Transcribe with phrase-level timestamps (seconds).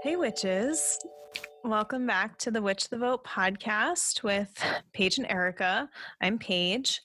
[0.00, 0.96] Hey, witches.
[1.64, 4.48] Welcome back to the Witch the Vote podcast with
[4.92, 5.90] Paige and Erica.
[6.20, 7.00] I'm Paige.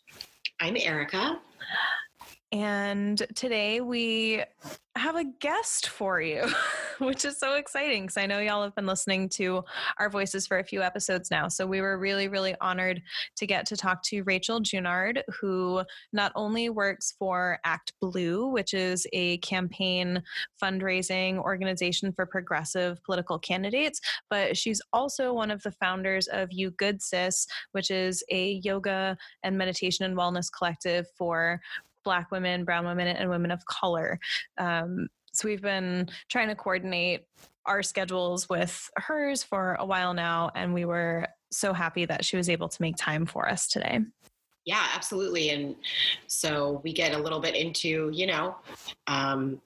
[0.59, 1.39] I'm Erica.
[2.51, 4.43] And today we
[4.95, 6.43] have a guest for you,
[7.03, 9.63] which is so exciting because I know y'all have been listening to
[9.99, 11.47] our voices for a few episodes now.
[11.47, 13.01] So we were really, really honored
[13.37, 18.73] to get to talk to Rachel Junard, who not only works for Act Blue, which
[18.73, 20.23] is a campaign
[20.61, 23.99] fundraising organization for progressive political candidates,
[24.29, 29.17] but she's also one of the founders of You Good Sis, which is a yoga
[29.43, 31.59] and meditation and wellness collective for
[32.03, 34.19] Black women, Brown women, and women of color.
[34.57, 37.25] Um, so we've been trying to coordinate
[37.65, 42.37] our schedules with hers for a while now, and we were so happy that she
[42.37, 43.99] was able to make time for us today.
[44.65, 45.49] Yeah, absolutely.
[45.49, 45.75] And
[46.27, 48.55] so we get a little bit into, you know,
[49.07, 49.61] um,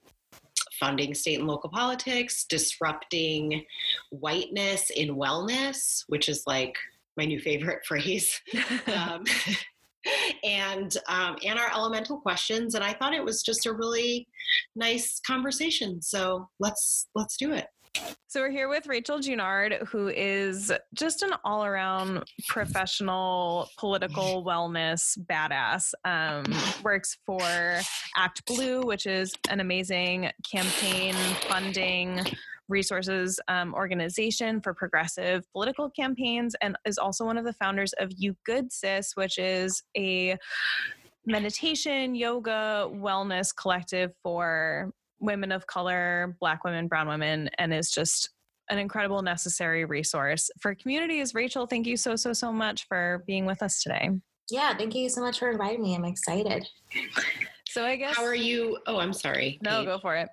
[0.78, 3.64] funding state and local politics, disrupting
[4.10, 6.76] whiteness in wellness, which is like
[7.16, 8.40] my new favorite phrase.
[8.86, 9.24] um,
[10.44, 14.26] and um, and our elemental questions and i thought it was just a really
[14.76, 17.66] nice conversation so let's let's do it
[18.28, 25.94] so we're here with Rachel Junard, who is just an all-around professional political wellness badass.
[26.04, 26.44] Um,
[26.84, 27.40] works for
[28.16, 31.14] Act Blue, which is an amazing campaign
[31.48, 32.20] funding
[32.68, 38.12] resources um, organization for progressive political campaigns, and is also one of the founders of
[38.16, 40.36] You Good Sis, which is a
[41.26, 48.30] meditation, yoga, wellness collective for women of color, black women, brown women, and is just
[48.70, 51.34] an incredible necessary resource for communities.
[51.34, 54.10] Rachel, thank you so, so, so much for being with us today.
[54.50, 55.94] Yeah, thank you so much for inviting me.
[55.94, 56.66] I'm excited.
[57.66, 58.78] So I guess how are you?
[58.86, 59.58] Oh, I'm sorry.
[59.62, 59.86] No, Kate.
[59.86, 60.28] go for it.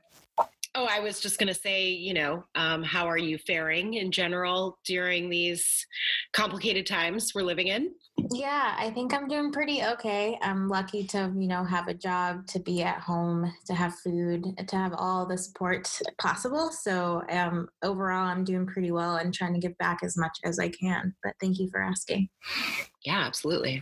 [0.77, 4.11] Oh, I was just going to say, you know, um, how are you faring in
[4.11, 5.87] general during these
[6.33, 7.93] complicated times we're living in?
[8.31, 10.37] Yeah, I think I'm doing pretty okay.
[10.41, 14.43] I'm lucky to, you know, have a job, to be at home, to have food,
[14.67, 15.89] to have all the support
[16.19, 16.69] possible.
[16.71, 20.59] So, um, overall, I'm doing pretty well and trying to give back as much as
[20.59, 21.15] I can.
[21.23, 22.27] But thank you for asking.
[23.05, 23.81] Yeah, absolutely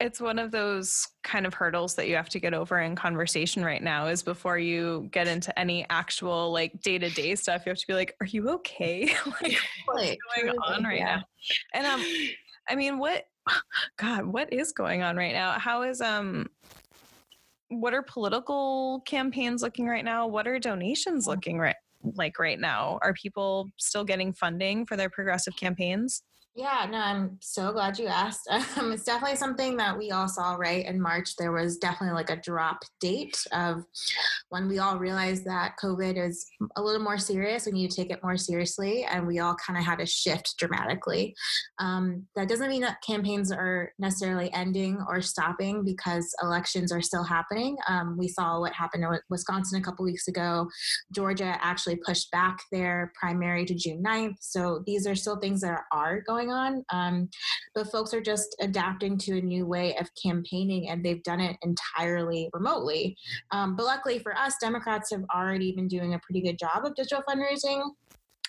[0.00, 3.62] it's one of those kind of hurdles that you have to get over in conversation
[3.62, 7.86] right now is before you get into any actual like day-to-day stuff you have to
[7.86, 9.12] be like are you okay?
[9.42, 9.56] Like
[9.86, 11.16] what's going on right yeah.
[11.16, 11.22] now?
[11.74, 12.04] And um
[12.68, 13.24] i mean what
[13.98, 15.58] god what is going on right now?
[15.58, 16.46] How is um
[17.68, 20.26] what are political campaigns looking right now?
[20.26, 21.76] What are donations looking right
[22.14, 22.98] like right now?
[23.02, 26.22] Are people still getting funding for their progressive campaigns
[26.60, 28.48] yeah, no, I'm so glad you asked.
[28.76, 30.86] Um, it's definitely something that we all saw, right?
[30.86, 33.84] In March, there was definitely like a drop date of
[34.50, 37.66] when we all realized that COVID is a little more serious.
[37.66, 40.54] We need to take it more seriously, and we all kind of had to shift
[40.58, 41.34] dramatically.
[41.78, 47.24] Um, that doesn't mean that campaigns are necessarily ending or stopping because elections are still
[47.24, 47.76] happening.
[47.88, 50.68] Um, we saw what happened in Wisconsin a couple weeks ago.
[51.12, 54.36] Georgia actually pushed back their primary to June 9th.
[54.40, 56.84] So these are still things that are going going on.
[56.90, 57.28] Um,
[57.74, 61.56] but folks are just adapting to a new way of campaigning and they've done it
[61.62, 63.16] entirely remotely.
[63.50, 66.94] Um, but luckily for us, Democrats have already been doing a pretty good job of
[66.94, 67.82] digital fundraising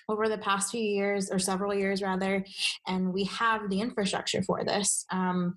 [0.09, 2.43] over the past few years or several years rather
[2.87, 5.55] and we have the infrastructure for this um,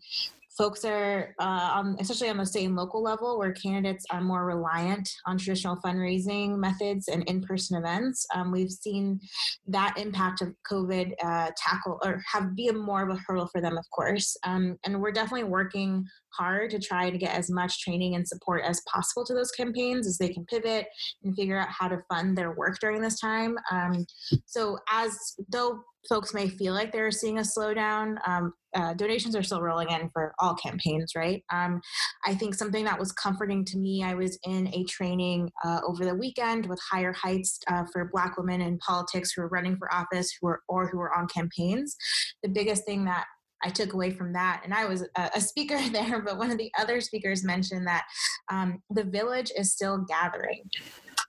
[0.57, 4.45] folks are, uh, on, especially on the state and local level, where candidates are more
[4.47, 8.27] reliant on traditional fundraising methods and in person events.
[8.35, 9.21] Um, we've seen
[9.67, 13.61] that impact of COVID uh, tackle or have be a more of a hurdle for
[13.61, 14.37] them, of course.
[14.45, 16.07] Um, and we're definitely working
[16.37, 20.07] hard to try to get as much training and support as possible to those campaigns
[20.07, 20.87] as they can pivot
[21.23, 23.57] and figure out how to fund their work during this time.
[23.71, 24.07] Um,
[24.47, 25.17] so, as
[25.49, 29.91] though folks may feel like they're seeing a slowdown, um, uh, donations are still rolling
[29.91, 31.43] in for all campaigns, right?
[31.53, 31.81] Um,
[32.27, 36.05] I think something that was comforting to me, I was in a training uh, over
[36.05, 39.93] the weekend with Higher Heights uh, for Black women in politics who are running for
[39.95, 41.97] office who are, or who are on campaigns.
[42.43, 43.25] The biggest thing that
[43.65, 46.59] I took away from that, and I was a, a speaker there, but one of
[46.59, 48.05] the other speakers mentioned that
[48.51, 50.63] um, the village is still gathering.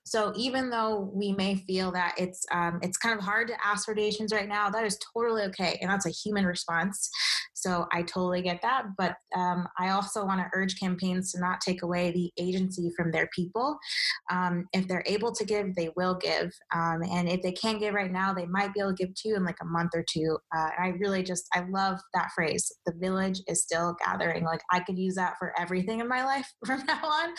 [0.03, 3.85] So even though we may feel that it's um, it's kind of hard to ask
[3.85, 7.09] for donations right now, that is totally okay, and that's a human response
[7.55, 8.83] So I totally get that.
[8.97, 13.11] But um, I also want to urge campaigns to not take away the agency from
[13.11, 13.77] their people.
[14.29, 16.51] Um, if they're able to give, they will give.
[16.73, 19.29] Um, and if they can't give right now, they might be able to give to
[19.29, 20.37] you in like a month or two.
[20.55, 22.71] Uh, I really just, I love that phrase.
[22.85, 24.43] The village is still gathering.
[24.43, 27.29] Like I could use that for everything in my life from now on.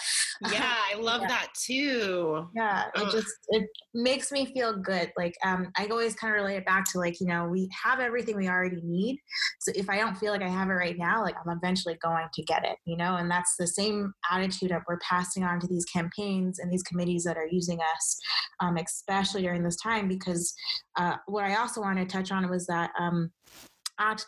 [0.51, 1.29] Yeah, I love yeah.
[1.29, 2.49] that too.
[2.55, 5.13] Yeah, it just, it makes me feel good.
[5.19, 8.01] Like um, I always kind of relate it back to like, you know, we have
[8.01, 9.21] everything we already need.
[9.61, 12.27] So if I don't feel like I have it right now, like I'm eventually going
[12.33, 15.67] to get it, you know, and that's the same attitude that we're passing on to
[15.67, 18.21] these campaigns and these committees that are using us,
[18.61, 20.09] um, especially during this time.
[20.09, 20.55] Because
[20.97, 22.91] uh, what I also want to touch on was that.
[22.99, 23.31] Um,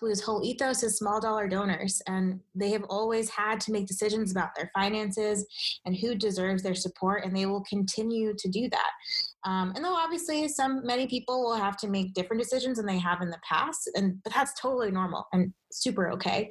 [0.00, 4.30] Blue's whole ethos is small dollar donors, and they have always had to make decisions
[4.30, 5.46] about their finances
[5.84, 8.90] and who deserves their support, and they will continue to do that.
[9.48, 12.98] Um, and though obviously some many people will have to make different decisions than they
[12.98, 16.50] have in the past, and but that's totally normal and super okay.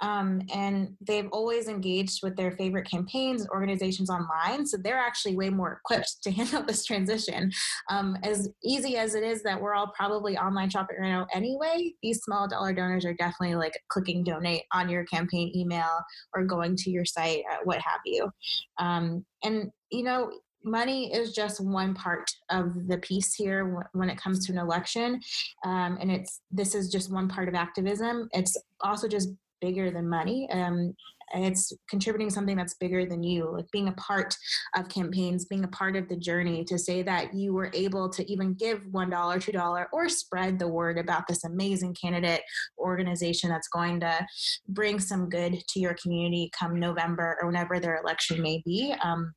[0.00, 5.36] Um, and they've always engaged with their favorite campaigns and organizations online, so they're actually
[5.36, 7.50] way more equipped to handle this transition.
[7.90, 11.92] Um, as easy as it is that we're all probably online shopping right now anyway,
[12.02, 16.00] these small dollar donors are definitely like clicking donate on your campaign email
[16.34, 18.30] or going to your site, uh, what have you.
[18.78, 20.30] Um, and you know
[20.64, 25.20] money is just one part of the piece here when it comes to an election.
[25.64, 28.28] Um, and it's this is just one part of activism.
[28.32, 30.48] It's also just bigger than money.
[30.52, 30.94] Um,
[31.34, 34.34] it's contributing something that's bigger than you like being a part
[34.76, 38.30] of campaigns being a part of the journey to say that you were able to
[38.30, 42.40] even give one dollar two dollar or spread the word about this amazing candidate
[42.78, 44.26] organization that's going to
[44.68, 48.94] bring some good to your community come november or whenever their election may be.
[49.02, 49.34] Um,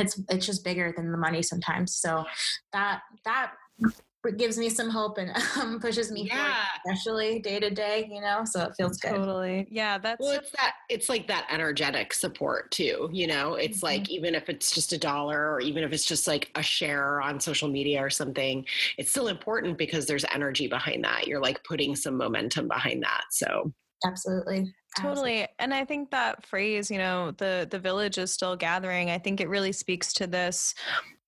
[0.00, 1.96] it's it's just bigger than the money sometimes.
[1.96, 2.24] So
[2.72, 3.52] that that
[4.36, 6.34] gives me some hope and um, pushes me yeah.
[6.36, 6.56] forward,
[6.86, 9.12] especially day to day, you know, so it feels good.
[9.12, 9.66] Totally.
[9.70, 9.98] Yeah.
[9.98, 13.86] That's well, it's that, it's like that energetic support too, you know, it's mm-hmm.
[13.86, 17.20] like, even if it's just a dollar or even if it's just like a share
[17.20, 18.64] on social media or something,
[18.98, 21.26] it's still important because there's energy behind that.
[21.26, 23.24] You're like putting some momentum behind that.
[23.30, 23.72] So
[24.06, 29.10] absolutely totally and i think that phrase you know the the village is still gathering
[29.10, 30.74] i think it really speaks to this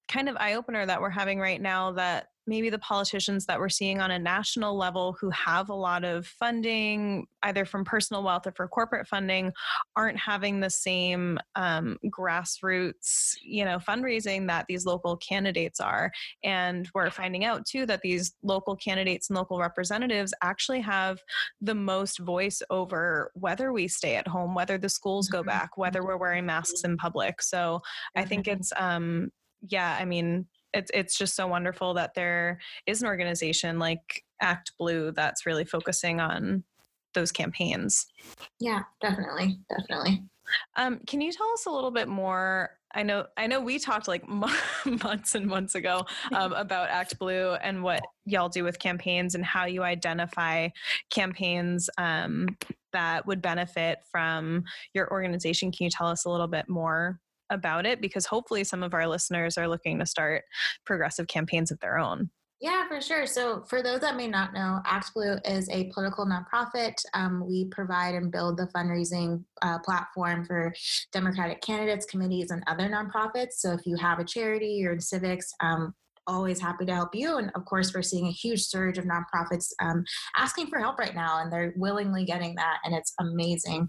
[0.09, 3.69] kind of eye opener that we're having right now that maybe the politicians that we're
[3.69, 8.47] seeing on a national level who have a lot of funding, either from personal wealth
[8.47, 9.53] or for corporate funding,
[9.97, 16.11] aren't having the same um, grassroots, you know, fundraising that these local candidates are.
[16.43, 21.19] And we're finding out too that these local candidates and local representatives actually have
[21.61, 25.49] the most voice over whether we stay at home, whether the schools go mm-hmm.
[25.49, 27.41] back, whether we're wearing masks in public.
[27.41, 27.83] So
[28.17, 28.61] I think mm-hmm.
[28.61, 29.31] it's um,
[29.69, 34.73] yeah, I mean, it's it's just so wonderful that there is an organization like Act
[34.79, 36.65] Blue that's really focusing on
[37.15, 38.07] those campaigns.
[38.59, 40.25] Yeah, definitely, definitely.
[40.77, 42.71] Um, can you tell us a little bit more?
[42.95, 44.27] I know, I know, we talked like
[44.85, 49.45] months and months ago um, about Act Blue and what y'all do with campaigns and
[49.45, 50.69] how you identify
[51.11, 52.49] campaigns um,
[52.93, 54.65] that would benefit from
[54.95, 55.73] your organization.
[55.73, 57.19] Can you tell us a little bit more
[57.53, 60.45] about it because hopefully some of our listeners are looking to start
[60.85, 62.31] progressive campaigns of their own.
[62.63, 63.27] Yeah, for sure.
[63.27, 66.95] So, for those that may not know, Act Blue is a political nonprofit.
[67.13, 70.73] Um, we provide and build the fundraising uh, platform for
[71.11, 73.55] Democratic candidates, committees, and other nonprofits.
[73.55, 75.93] So, if you have a charity or in civics, um,
[76.27, 77.39] always happy to help you.
[77.39, 80.05] And of course, we're seeing a huge surge of nonprofits um,
[80.37, 83.89] asking for help right now, and they're willingly getting that, and it's amazing.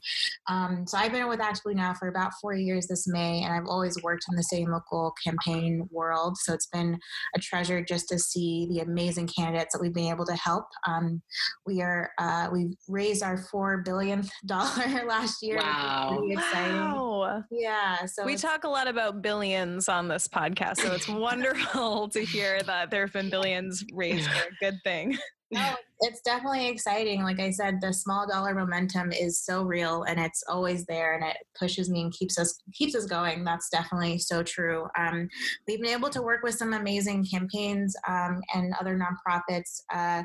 [0.50, 3.53] Um, so I've been with Act Blue now for about four years this May, and
[3.53, 6.37] I've always worked in the same local campaign world.
[6.37, 6.99] So it's been
[7.35, 10.66] a treasure just to see the amazing candidates that we've been able to help.
[10.87, 11.21] Um,
[11.66, 15.57] we are uh, we've raised our four billionth dollar last year.
[15.57, 16.18] Wow!
[16.18, 16.75] Pretty exciting.
[16.78, 17.44] Wow.
[17.52, 18.06] Yeah.
[18.06, 22.61] So we talk a lot about billions on this podcast, so it's wonderful to hear
[22.63, 25.18] that there have been billions raised for a good thing.
[25.51, 27.23] No, it's definitely exciting.
[27.23, 31.23] Like I said, the small dollar momentum is so real and it's always there and
[31.23, 33.44] it pushes me and keeps us keeps us going.
[33.44, 34.88] That's definitely so true.
[34.97, 35.30] Um,
[35.68, 39.81] we've been able to work with some amazing campaigns um, and other nonprofits.
[39.94, 40.23] Uh,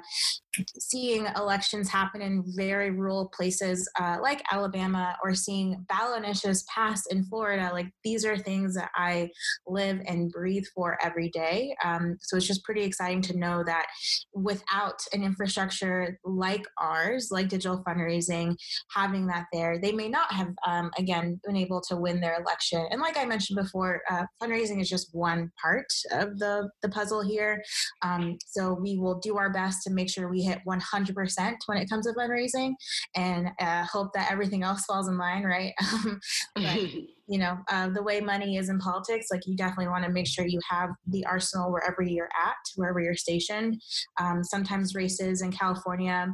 [0.78, 7.06] seeing elections happen in very rural places uh, like Alabama or seeing ballot initiatives pass
[7.06, 9.30] in Florida, like these are things that I
[9.68, 11.76] live and breathe for every day.
[11.84, 13.86] Um, so it's just pretty exciting to know that
[14.34, 18.56] without an infrastructure infrastructure like ours, like digital fundraising,
[18.94, 22.86] having that there, they may not have, um, again, been able to win their election.
[22.90, 27.22] And like I mentioned before, uh, fundraising is just one part of the, the puzzle
[27.22, 27.62] here.
[28.02, 31.88] Um, so we will do our best to make sure we hit 100% when it
[31.88, 32.74] comes to fundraising
[33.16, 35.72] and uh, hope that everything else falls in line, right?
[36.54, 36.64] but,
[37.28, 40.26] you know, uh, the way money is in politics, like you definitely want to make
[40.26, 43.80] sure you have the arsenal wherever you're at, wherever you're stationed.
[44.18, 46.28] Um, sometimes races in California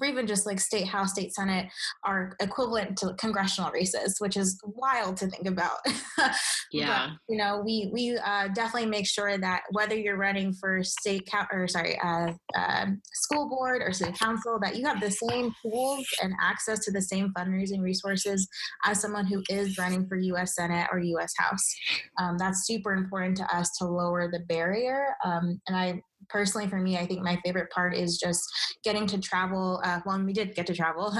[0.00, 1.66] or even just like state house, state senate
[2.04, 5.78] are equivalent to congressional races, which is wild to think about.
[6.72, 10.82] yeah, but, you know, we we uh, definitely make sure that whether you're running for
[10.82, 15.10] state count or sorry, uh, uh, school board or city council, that you have the
[15.10, 18.46] same tools and access to the same fundraising resources
[18.84, 20.54] as someone who is running for U.S.
[20.54, 21.32] Senate or U.S.
[21.38, 21.74] House.
[22.18, 25.14] Um, that's super important to us to lower the barrier.
[25.24, 28.48] Um, and I personally for me i think my favorite part is just
[28.84, 31.14] getting to travel uh, well we did get to travel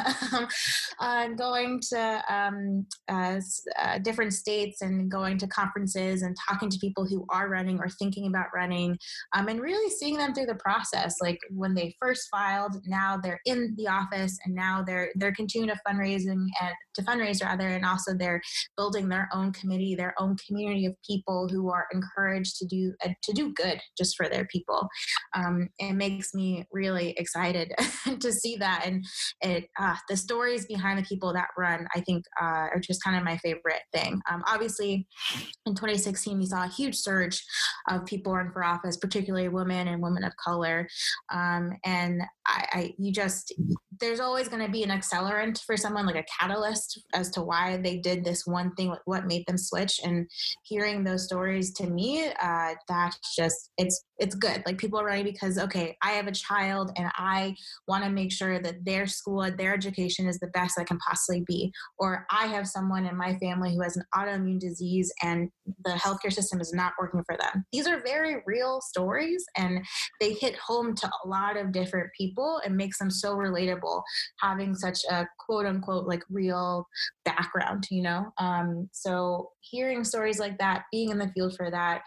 [1.00, 3.40] uh, going to um, uh,
[3.78, 7.88] uh, different states and going to conferences and talking to people who are running or
[7.88, 8.96] thinking about running
[9.34, 11.16] um, and really seeing them through the process.
[11.20, 15.74] Like when they first filed now they're in the office and now they're they're continuing
[15.74, 18.40] to fundraising and to fundraise rather and also they're
[18.76, 23.10] building their own committee their own community of people who are encouraged to do uh,
[23.22, 24.88] to do good just for their people
[25.34, 27.72] um, it makes me really excited
[28.20, 28.82] to see that.
[28.84, 29.04] And
[29.42, 33.16] it, uh, the stories behind the people that run, I think, uh, are just kind
[33.16, 34.20] of my favorite thing.
[34.30, 35.06] Um, obviously,
[35.66, 37.42] in 2016, we saw a huge surge
[37.88, 40.88] of people run for office, particularly women and women of color.
[41.32, 43.52] Um, and I, I, you just,
[44.00, 47.76] there's always going to be an accelerant for someone, like a catalyst as to why
[47.76, 50.00] they did this one thing, what made them switch.
[50.04, 50.28] And
[50.64, 54.62] hearing those stories to me, uh, that's just, it's, it's good.
[54.66, 57.54] Like people are running because, okay, I have a child and I
[57.86, 61.44] want to make sure that their school, their education is the best that can possibly
[61.46, 61.72] be.
[61.98, 65.50] Or I have someone in my family who has an autoimmune disease and
[65.84, 67.64] the healthcare system is not working for them.
[67.72, 69.84] These are very real stories and
[70.20, 73.85] they hit home to a lot of different people and makes them so relatable
[74.40, 76.86] having such a quote unquote like real
[77.24, 78.32] background, you know?
[78.38, 82.02] Um, so hearing stories like that, being in the field for that,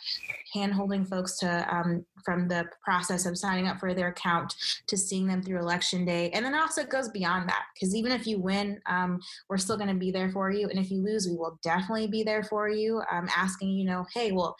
[0.53, 4.53] hand holding folks to um, from the process of signing up for their account
[4.87, 6.29] to seeing them through election day.
[6.31, 9.19] And then also it goes beyond that because even if you win, um,
[9.49, 10.67] we're still going to be there for you.
[10.69, 14.05] And if you lose, we will definitely be there for you, um, asking, you know,
[14.13, 14.55] hey, well,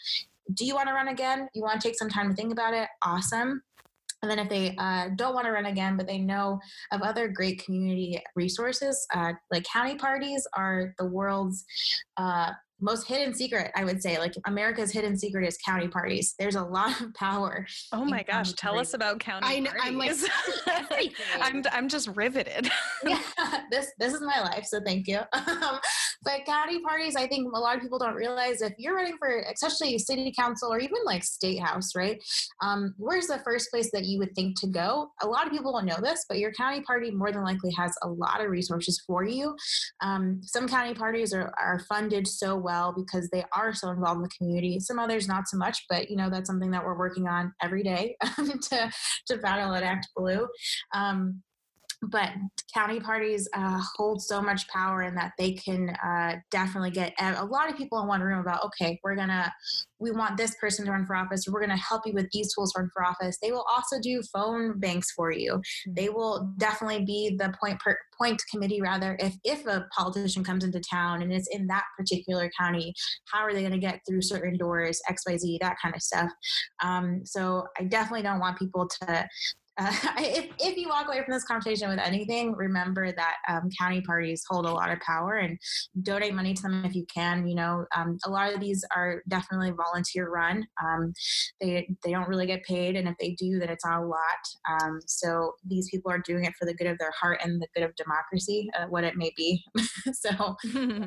[0.54, 1.48] do you want to run again?
[1.54, 2.88] You want to take some time to think about it?
[3.02, 3.62] Awesome.
[4.22, 6.60] And then if they uh, don't want to run again, but they know
[6.92, 11.64] of other great community resources, uh, like county parties are the world's
[12.16, 14.18] uh, most hidden secret, I would say.
[14.18, 16.34] Like America's hidden secret is county parties.
[16.38, 17.66] There's a lot of power.
[17.92, 18.88] Oh my gosh, tell parties.
[18.88, 20.28] us about county I know, parties.
[20.66, 22.70] I'm like, I'm, I'm just riveted.
[23.04, 23.20] yeah,
[23.70, 25.20] this this is my life, so thank you.
[25.32, 25.78] Um,
[26.22, 29.44] but county parties, I think a lot of people don't realize if you're running for,
[29.52, 32.22] especially city council or even like state house, right?
[32.62, 35.10] Um, where's the first place that you would think to go?
[35.22, 37.94] A lot of people don't know this, but your county party more than likely has
[38.02, 39.56] a lot of resources for you.
[40.02, 44.22] Um, some county parties are, are funded so well because they are so involved in
[44.22, 44.78] the community.
[44.80, 47.82] Some others not so much, but you know that's something that we're working on every
[47.82, 48.90] day to
[49.26, 50.46] to battle at Act Blue.
[50.94, 51.42] Um,
[52.02, 52.30] but
[52.72, 57.44] county parties uh, hold so much power in that they can uh, definitely get a
[57.44, 59.52] lot of people in one room about okay we're gonna
[59.98, 61.46] we want this person to run for office.
[61.46, 63.36] We're gonna help you with these tools to run for office.
[63.42, 65.60] They will also do phone banks for you.
[65.60, 65.94] Mm-hmm.
[65.94, 70.64] they will definitely be the point per, point committee rather if if a politician comes
[70.64, 72.94] into town and it's in that particular county
[73.32, 76.30] how are they to get through certain doors xyz that kind of stuff.
[76.82, 79.28] Um, so i definitely don't want people to
[79.88, 84.02] uh, if, if you walk away from this conversation with anything, remember that um, county
[84.02, 85.58] parties hold a lot of power and
[86.02, 87.46] donate money to them if you can.
[87.46, 90.66] You know, um, a lot of these are definitely volunteer run.
[90.84, 91.14] Um,
[91.62, 94.20] they they don't really get paid, and if they do, then it's not a lot.
[94.82, 97.68] Um, so these people are doing it for the good of their heart and the
[97.74, 99.64] good of democracy, uh, what it may be.
[100.12, 100.56] so,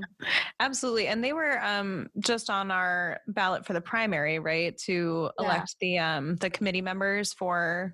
[0.60, 5.76] absolutely, and they were um, just on our ballot for the primary, right, to elect
[5.80, 5.88] yeah.
[5.88, 7.94] the um, the committee members for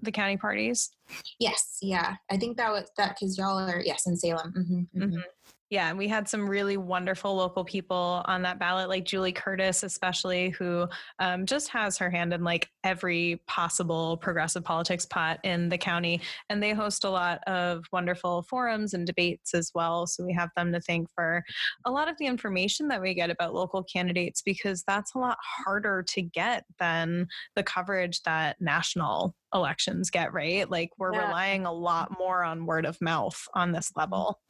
[0.00, 0.90] the county parties?
[1.38, 2.16] Yes, yeah.
[2.30, 4.52] I think that was that because y'all are yes in Salem.
[4.56, 5.02] Mm-hmm, mm-hmm.
[5.02, 5.20] Mm-hmm.
[5.70, 9.82] Yeah, and we had some really wonderful local people on that ballot, like Julie Curtis,
[9.82, 15.68] especially, who um, just has her hand in like every possible progressive politics pot in
[15.68, 16.22] the county.
[16.48, 20.06] And they host a lot of wonderful forums and debates as well.
[20.06, 21.44] So we have them to thank for
[21.84, 25.36] a lot of the information that we get about local candidates because that's a lot
[25.42, 30.70] harder to get than the coverage that national elections get, right?
[30.70, 31.26] Like we're yeah.
[31.26, 34.40] relying a lot more on word of mouth on this level.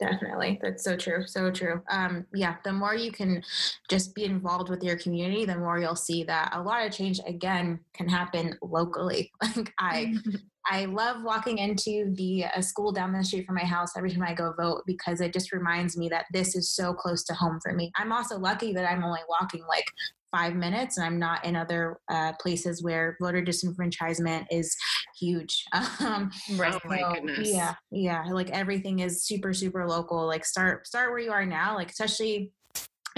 [0.00, 0.60] Definitely.
[0.62, 1.26] That's so true.
[1.26, 1.82] So true.
[1.90, 3.42] Um, yeah, the more you can
[3.90, 7.20] just be involved with your community, the more you'll see that a lot of change
[7.26, 9.32] again can happen locally.
[9.56, 10.14] Like I
[10.70, 14.22] I love walking into the a school down the street from my house every time
[14.22, 17.58] I go vote because it just reminds me that this is so close to home
[17.62, 17.90] for me.
[17.96, 19.86] I'm also lucky that I'm only walking like
[20.30, 24.76] five minutes and i'm not in other uh, places where voter disenfranchisement is
[25.18, 25.64] huge.
[26.00, 26.74] Um, right.
[26.74, 27.48] Oh my goodness.
[27.50, 30.26] yeah yeah like everything is super super local.
[30.26, 32.52] Like start start where you are now like especially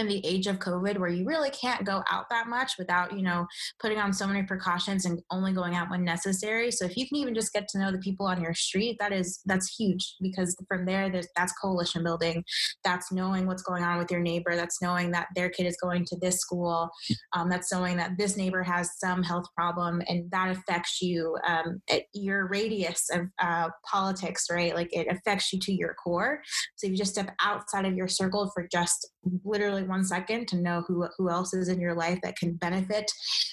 [0.01, 3.23] in the age of COVID where you really can't go out that much without, you
[3.23, 3.47] know,
[3.79, 6.71] putting on so many precautions and only going out when necessary.
[6.71, 9.13] So if you can even just get to know the people on your street, that
[9.13, 12.45] is that's huge because from there there's that's coalition building.
[12.83, 14.57] That's knowing what's going on with your neighbor.
[14.57, 16.91] That's knowing that their kid is going to this school.
[17.35, 21.81] Um, that's knowing that this neighbor has some health problem and that affects you um,
[21.91, 24.75] at your radius of uh, politics, right?
[24.75, 26.41] Like it affects you to your core.
[26.77, 29.11] So if you just step outside of your circle for just
[29.45, 33.11] literally one second to know who who else is in your life that can benefit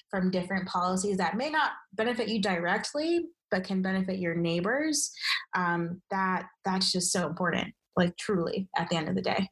[0.10, 5.12] from different policies that may not benefit you directly but can benefit your neighbors
[5.56, 9.48] um, that that's just so important like truly at the end of the day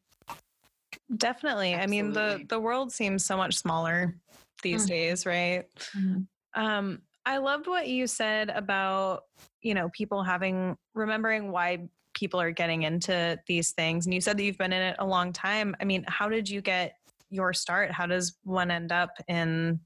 [1.17, 1.83] definitely Absolutely.
[1.83, 4.17] i mean the the world seems so much smaller
[4.63, 4.93] these mm-hmm.
[4.93, 6.21] days right mm-hmm.
[6.61, 9.23] um i loved what you said about
[9.61, 14.05] you know people having remembering why people are getting into these things.
[14.05, 15.75] And you said that you've been in it a long time.
[15.79, 16.95] I mean, how did you get
[17.29, 17.91] your start?
[17.91, 19.79] How does one end up in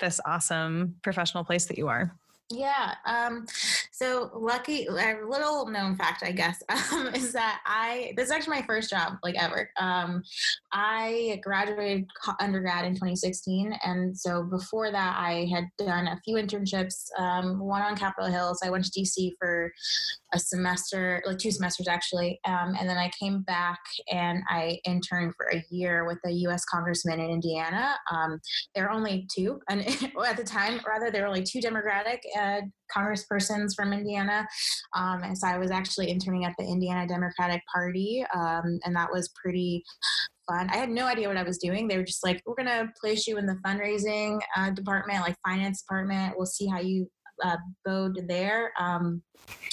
[0.00, 2.14] this awesome professional place that you are?
[2.50, 2.94] Yeah.
[3.06, 3.46] Um,
[3.90, 8.56] so lucky, a little known fact, I guess, um, is that I, this is actually
[8.60, 9.70] my first job like ever.
[9.78, 10.22] Um,
[10.72, 12.06] I graduated
[12.40, 13.74] undergrad in 2016.
[13.84, 18.54] And so before that, I had done a few internships, um, one on Capitol Hill.
[18.54, 19.72] So I went to DC for
[20.34, 22.40] a semester, like two semesters actually.
[22.44, 23.78] Um, and then I came back
[24.10, 26.64] and I interned for a year with a U.S.
[26.64, 27.94] congressman in Indiana.
[28.10, 28.40] Um,
[28.74, 29.80] there are only two, and
[30.26, 32.60] at the time, rather, there were only two Democratic uh,
[32.94, 34.46] congresspersons from Indiana.
[34.96, 39.10] Um, and so I was actually interning at the Indiana Democratic Party, um, and that
[39.12, 39.82] was pretty
[40.48, 40.68] fun.
[40.70, 41.88] I had no idea what I was doing.
[41.88, 45.82] They were just like, "We're gonna place you in the fundraising uh, department, like finance
[45.82, 46.34] department.
[46.36, 47.08] We'll see how you
[47.42, 48.72] uh, bode there.
[48.78, 49.22] Um,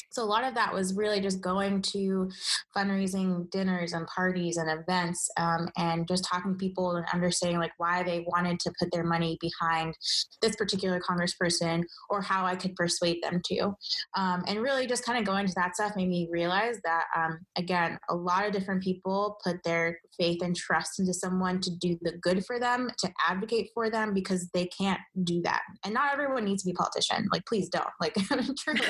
[0.10, 2.30] so a lot of that was really just going to
[2.76, 7.72] fundraising dinners and parties and events um, and just talking to people and understanding like
[7.78, 9.96] why they wanted to put their money behind
[10.42, 13.74] this particular congressperson or how I could persuade them to.
[14.18, 17.40] Um, and really just kind of going to that stuff made me realize that, um,
[17.58, 21.98] again, a lot of different people put their faith and trust into someone to do
[22.02, 25.62] the good for them, to advocate for them because they can't do that.
[25.84, 27.28] And not everyone needs to be a politician.
[27.32, 27.88] Like, please don't.
[28.00, 28.14] Like,
[28.60, 28.82] truly,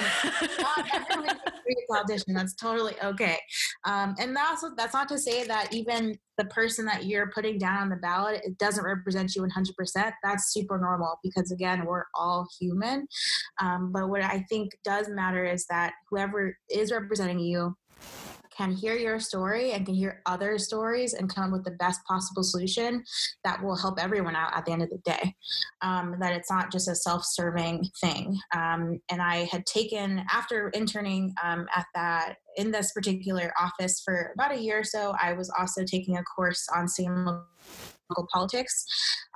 [0.59, 2.33] not everyone needs to be politician.
[2.33, 3.37] That's totally okay.
[3.85, 7.83] Um, and that's that's not to say that even the person that you're putting down
[7.83, 10.11] on the ballot it doesn't represent you 100%.
[10.23, 13.07] That's super normal because again, we're all human.
[13.61, 17.75] Um, but what I think does matter is that whoever is representing you
[18.55, 22.03] can hear your story and can hear other stories and come up with the best
[22.05, 23.03] possible solution
[23.43, 25.35] that will help everyone out at the end of the day.
[25.81, 28.37] Um, that it's not just a self serving thing.
[28.55, 34.31] Um, and I had taken, after interning um, at that, in this particular office for
[34.33, 37.41] about a year or so, I was also taking a course on same
[38.11, 38.85] local politics.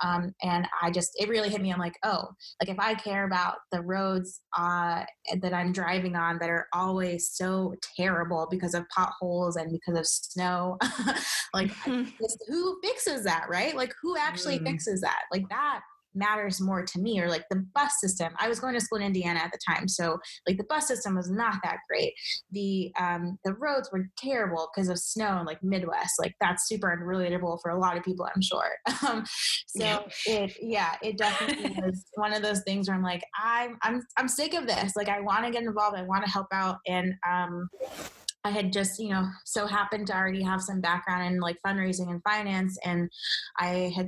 [0.02, 1.72] Um, and I just, it really hit me.
[1.72, 2.28] I'm like, oh,
[2.60, 5.04] like if I care about the roads uh,
[5.40, 10.06] that I'm driving on that are always so terrible because of potholes and because of
[10.06, 10.78] snow,
[11.54, 11.70] like
[12.48, 13.74] who fixes that, right?
[13.74, 14.64] Like who actually mm.
[14.64, 15.22] fixes that?
[15.32, 15.80] Like that
[16.16, 18.32] matters more to me or like the bus system.
[18.38, 21.14] I was going to school in indiana at the time so like the bus system
[21.14, 22.12] was not that great.
[22.52, 26.14] The um the roads were terrible because of snow and like midwest.
[26.18, 28.70] Like that's super unrelatable for a lot of people i'm sure.
[29.06, 29.24] Um
[29.66, 30.00] so yeah.
[30.26, 34.28] it yeah it definitely was one of those things where i'm like i'm i'm i'm
[34.28, 34.92] sick of this.
[34.96, 35.96] Like i want to get involved.
[35.96, 36.78] I want to help out.
[36.86, 37.68] And um
[38.46, 42.10] I had just, you know, so happened to already have some background in like fundraising
[42.10, 42.78] and finance.
[42.84, 43.10] And
[43.58, 44.06] I had,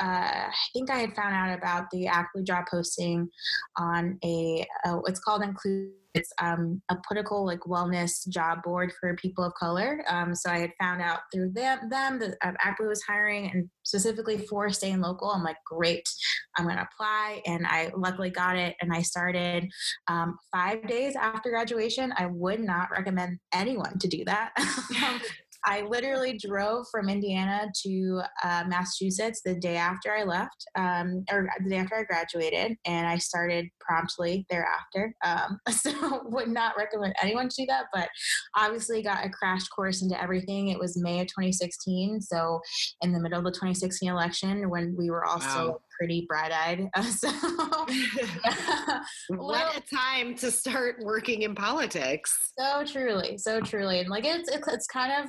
[0.00, 3.28] uh, I think I had found out about the Act Blue job posting
[3.76, 9.16] on a, uh, it's called Include it's um, a political like wellness job board for
[9.16, 10.04] people of color.
[10.08, 14.38] Um, so I had found out through them, them that um, was hiring and specifically
[14.38, 15.30] for staying local.
[15.30, 16.08] I'm like, great,
[16.56, 17.42] I'm to apply.
[17.46, 18.76] And I luckily got it.
[18.80, 19.68] And I started
[20.06, 22.14] um, five days after graduation.
[22.16, 24.52] I would not recommend anyone to do that.
[25.66, 31.48] I literally drove from Indiana to uh, Massachusetts the day after I left, um, or
[31.62, 35.14] the day after I graduated, and I started promptly thereafter.
[35.24, 38.08] Um, so, would not recommend anyone to do that, but
[38.56, 40.68] obviously got a crash course into everything.
[40.68, 42.60] It was May of 2016, so
[43.02, 46.88] in the middle of the 2016 election, when we were also wow pretty bright eyed.
[46.94, 47.28] Uh, so,
[49.28, 52.52] what well, a time to start working in politics.
[52.58, 55.28] So truly, so truly, and like it's it's, it's kind of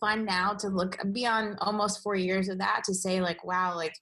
[0.00, 3.94] fun now to look beyond almost four years of that to say like wow like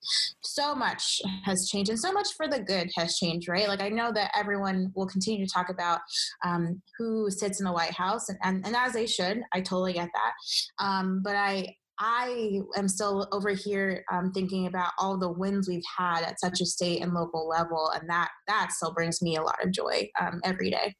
[0.42, 3.88] so much has changed and so much for the good has changed right like i
[3.88, 6.00] know that everyone will continue to talk about
[6.44, 9.92] um, who sits in the white house and, and, and as they should i totally
[9.92, 15.30] get that um, but i I am still over here um, thinking about all the
[15.30, 19.22] wins we've had at such a state and local level, and that that still brings
[19.22, 20.94] me a lot of joy um, every day.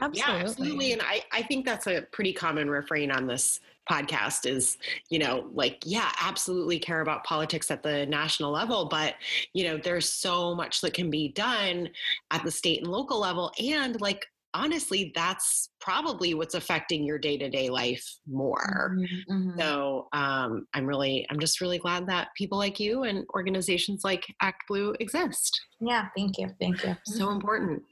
[0.00, 0.34] Absolutely.
[0.34, 0.92] Yeah, absolutely.
[0.92, 3.60] And I, I think that's a pretty common refrain on this
[3.90, 4.76] podcast is
[5.08, 9.14] you know like yeah absolutely care about politics at the national level but
[9.54, 11.88] you know there's so much that can be done
[12.30, 17.36] at the state and local level and like honestly, that's probably what's affecting your day
[17.38, 18.96] to day life more.
[18.96, 19.60] Mm-hmm, mm-hmm.
[19.60, 24.24] So um, I'm really, I'm just really glad that people like you and organizations like
[24.40, 25.60] Act Blue exist.
[25.80, 26.50] Yeah, thank you.
[26.60, 26.96] Thank you.
[27.04, 27.34] So mm-hmm.
[27.34, 27.82] important.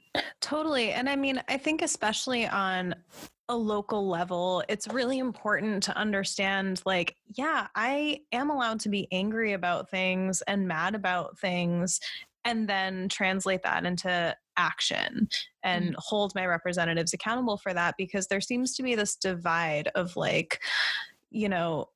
[0.41, 0.91] Totally.
[0.91, 2.95] And I mean, I think especially on
[3.49, 9.07] a local level, it's really important to understand like, yeah, I am allowed to be
[9.11, 11.99] angry about things and mad about things
[12.45, 15.29] and then translate that into action
[15.63, 15.95] and mm-hmm.
[15.97, 20.59] hold my representatives accountable for that because there seems to be this divide of like
[21.29, 21.89] you know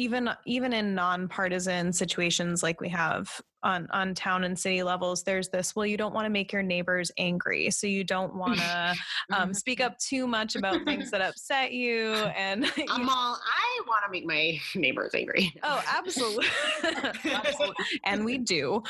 [0.00, 5.50] even even in nonpartisan situations like we have on on town and city levels there's
[5.50, 8.94] this well you don't want to make your neighbors angry so you don't want to
[9.36, 14.02] um, speak up too much about things that upset you and i'm all i want
[14.02, 16.46] to make my neighbors angry oh absolutely,
[16.82, 17.74] absolutely.
[18.04, 18.82] and we do,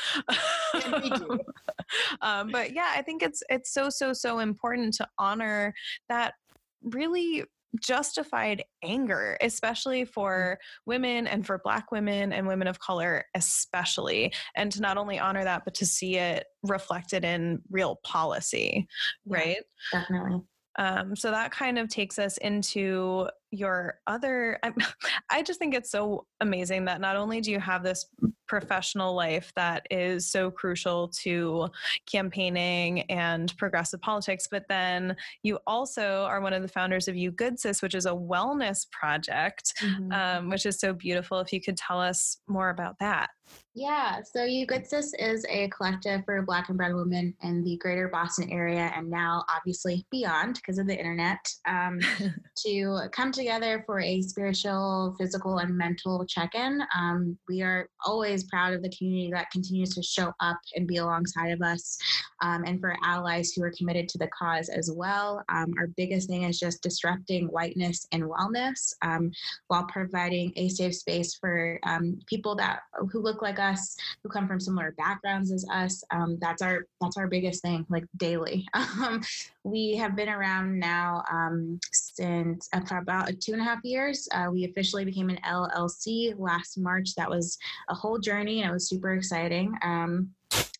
[0.85, 1.39] and we do.
[2.21, 5.73] um, but yeah i think it's it's so so so important to honor
[6.07, 6.35] that
[6.83, 7.43] really
[7.79, 10.09] justified anger, especially mm.
[10.09, 14.33] for women and for Black women and women of color, especially.
[14.55, 18.87] And to not only honor that, but to see it reflected in real policy,
[19.25, 19.63] yeah, right?
[19.91, 20.41] Definitely.
[20.79, 24.59] Um, so that kind of takes us into your other.
[24.63, 24.73] I,
[25.29, 28.05] I just think it's so amazing that not only do you have this
[28.51, 31.69] professional life that is so crucial to
[32.05, 34.45] campaigning and progressive politics.
[34.51, 38.05] But then you also are one of the founders of You Good Sis, which is
[38.05, 40.11] a wellness project, mm-hmm.
[40.11, 41.39] um, which is so beautiful.
[41.39, 43.29] If you could tell us more about that.
[43.73, 47.77] Yeah, so You Good Sis is a collective for Black and Brown women in the
[47.77, 51.99] greater Boston area and now obviously beyond because of the internet um,
[52.65, 56.79] to come together for a spiritual, physical, and mental check in.
[56.95, 60.97] Um, we are always proud of the community that continues to show up and be
[60.97, 61.97] alongside of us,
[62.43, 65.43] um, and for allies who are committed to the cause as well.
[65.49, 69.31] Um, our biggest thing is just disrupting whiteness and wellness um,
[69.69, 74.47] while providing a safe space for um, people that who look like us, who come
[74.47, 76.03] from similar backgrounds as us.
[76.11, 78.67] Um, that's our that's our biggest thing, like daily.
[79.63, 84.27] We have been around now um, since uh, for about two and a half years.
[84.31, 87.13] Uh, we officially became an LLC last March.
[87.15, 87.57] That was
[87.89, 89.73] a whole journey and it was super exciting.
[89.83, 90.31] Um,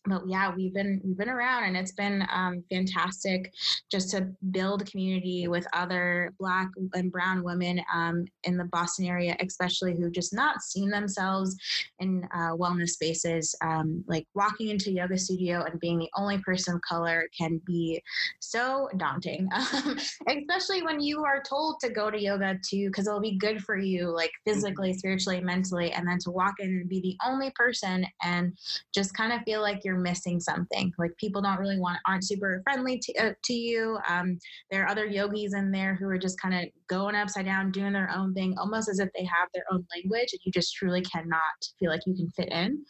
[0.04, 3.52] but yeah, we've been we've been around, and it's been um, fantastic
[3.90, 9.36] just to build community with other Black and Brown women um, in the Boston area,
[9.40, 11.56] especially who just not seen themselves
[12.00, 13.54] in uh, wellness spaces.
[13.62, 18.02] Um, like walking into yoga studio and being the only person of color can be
[18.40, 23.20] so daunting, um, especially when you are told to go to yoga too, because it'll
[23.20, 24.98] be good for you, like physically, mm-hmm.
[24.98, 28.52] spiritually, mentally, and then to walk in and be the only person and
[28.92, 30.92] just kind of feel like you're you're missing something.
[30.98, 33.98] Like people don't really want, aren't super friendly to, uh, to you.
[34.08, 34.38] Um,
[34.70, 37.92] there are other yogis in there who are just kind of going upside down, doing
[37.92, 41.02] their own thing, almost as if they have their own language, and you just truly
[41.02, 41.40] cannot
[41.78, 42.82] feel like you can fit in.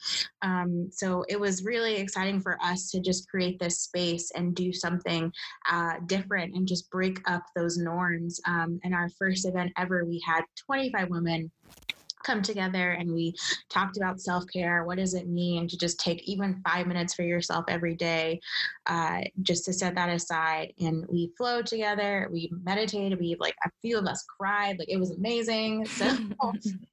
[0.42, 4.72] Um, so it was really exciting for us to just create this space and do
[4.72, 5.32] something
[5.70, 8.40] uh, different and just break up those norms.
[8.46, 11.50] Um, in our first event ever, we had 25 women
[12.22, 13.34] come together and we
[13.68, 17.64] talked about self-care what does it mean to just take even five minutes for yourself
[17.68, 18.40] every day
[18.86, 20.72] uh, just to set that aside?
[20.80, 24.98] And we flowed together we meditated we like a few of us cried like it
[24.98, 25.86] was amazing.
[26.02, 26.16] So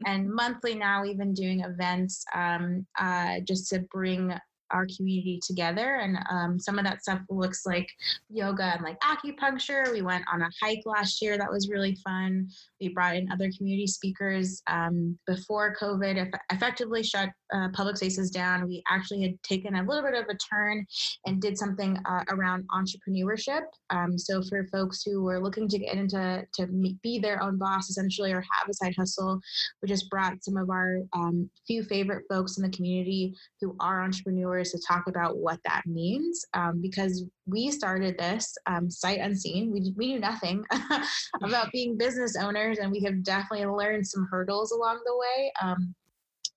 [0.06, 4.34] and monthly now we've been doing events um, uh, just to bring
[4.72, 5.96] our community together.
[5.96, 7.90] And um, some of that stuff looks like
[8.30, 9.92] yoga and like acupuncture.
[9.92, 12.48] We went on a hike last year that was really fun.
[12.80, 18.68] We brought in other community speakers um, before COVID effectively shut uh, public spaces down.
[18.68, 20.86] We actually had taken a little bit of a turn
[21.26, 23.64] and did something uh, around entrepreneurship.
[23.90, 26.68] Um, so for folks who were looking to get into to
[27.04, 29.40] be their own boss essentially or have a side hustle,
[29.82, 34.04] we just brought some of our um, few favorite folks in the community who are
[34.04, 39.72] entrepreneurs to talk about what that means um, because we started this um, sight unseen.
[39.72, 40.64] We, we knew nothing
[41.44, 45.52] about being business owners, and we have definitely learned some hurdles along the way.
[45.62, 45.96] Um,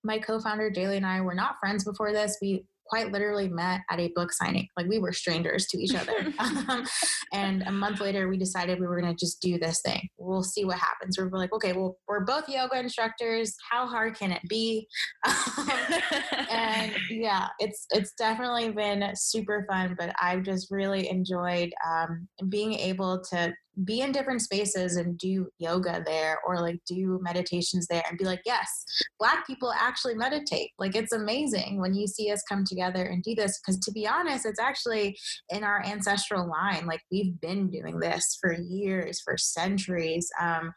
[0.04, 2.38] my co-founder Jaylee and I were not friends before this.
[2.42, 4.68] We quite literally met at a book signing.
[4.76, 6.12] Like we were strangers to each other.
[6.38, 6.84] um,
[7.32, 10.10] and a month later, we decided we were going to just do this thing.
[10.18, 11.16] We'll see what happens.
[11.16, 13.54] We're like, okay, well, we're both yoga instructors.
[13.70, 14.86] How hard can it be?
[16.50, 19.96] and yeah, it's it's definitely been super fun.
[19.98, 23.54] But I've just really enjoyed um, being able to
[23.84, 28.24] be in different spaces and do yoga there or like do meditations there and be
[28.24, 28.84] like, yes,
[29.18, 30.70] black people actually meditate.
[30.78, 33.58] Like it's amazing when you see us come together and do this.
[33.60, 35.16] Because to be honest, it's actually
[35.48, 36.86] in our ancestral line.
[36.86, 40.28] Like we've been doing this for years, for centuries.
[40.40, 40.72] Um,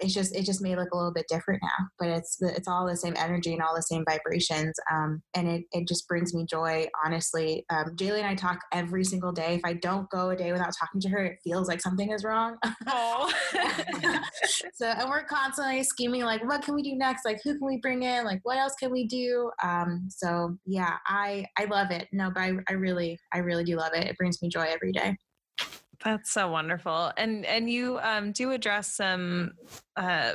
[0.00, 2.86] it's just it just may look a little bit different now, but it's it's all
[2.86, 4.74] the same energy and all the same vibrations.
[4.90, 6.86] Um, and it it just brings me joy.
[7.04, 9.54] Honestly, um, Jaylee and I talk every single day.
[9.54, 12.24] If I don't go a day without talking to her, it feels like something is
[12.24, 12.56] wrong wrong.
[12.86, 13.32] Oh.
[14.74, 17.24] so, and we're constantly scheming like, what can we do next?
[17.24, 18.24] Like, who can we bring in?
[18.24, 19.50] Like, what else can we do?
[19.62, 22.08] Um, so yeah, I, I love it.
[22.12, 24.06] No, but I, I really, I really do love it.
[24.06, 25.16] It brings me joy every day.
[26.04, 27.12] That's so wonderful.
[27.16, 29.52] And, and you um, do address some
[29.96, 30.34] uh,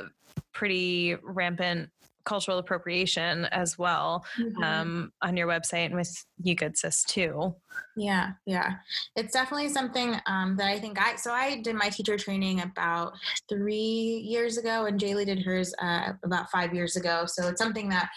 [0.52, 1.90] pretty rampant
[2.28, 4.62] cultural appropriation as well mm-hmm.
[4.62, 6.12] um, on your website and with
[6.42, 7.54] You Good Sis too.
[7.96, 8.74] Yeah, yeah.
[9.16, 13.12] It's definitely something um, that I think I, so I did my teacher training about
[13.48, 17.24] three years ago and Jaylee did hers uh, about five years ago.
[17.26, 18.10] So it's something that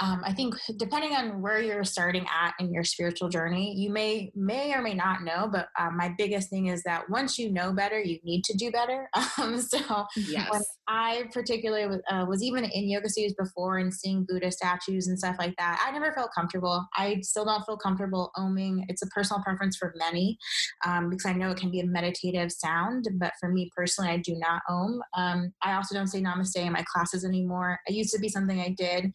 [0.00, 4.32] um, I think depending on where you're starting at in your spiritual journey, you may,
[4.34, 7.72] may or may not know, but uh, my biggest thing is that once you know
[7.72, 9.08] better, you need to do better.
[9.36, 10.48] Um, so yes.
[10.50, 15.08] when I particularly was, uh, was even in yoga studios before and seeing Buddha statues
[15.08, 15.82] and stuff like that.
[15.84, 16.86] I never felt comfortable.
[16.96, 18.84] I still don't feel comfortable oming.
[18.88, 20.38] It's a personal preference for many
[20.86, 24.18] um, because I know it can be a meditative sound, but for me personally, I
[24.18, 25.00] do not om.
[25.16, 27.80] Um, I also don't say namaste in my classes anymore.
[27.86, 29.12] It used to be something I did,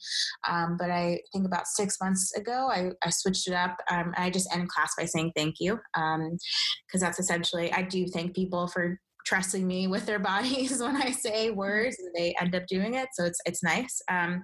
[0.49, 3.77] um, but I think about six months ago, I, I switched it up.
[3.89, 6.21] Um, I just end class by saying thank you because
[6.93, 11.11] um, that's essentially, I do thank people for trusting me with their bodies when I
[11.11, 13.09] say words and they end up doing it.
[13.13, 14.01] So it's it's nice.
[14.09, 14.41] Um,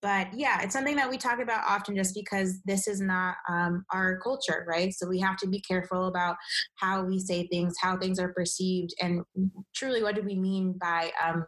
[0.00, 3.84] but yeah, it's something that we talk about often just because this is not um,
[3.92, 4.92] our culture, right?
[4.92, 6.36] So we have to be careful about
[6.76, 9.22] how we say things, how things are perceived, and
[9.76, 11.46] truly what do we mean by um,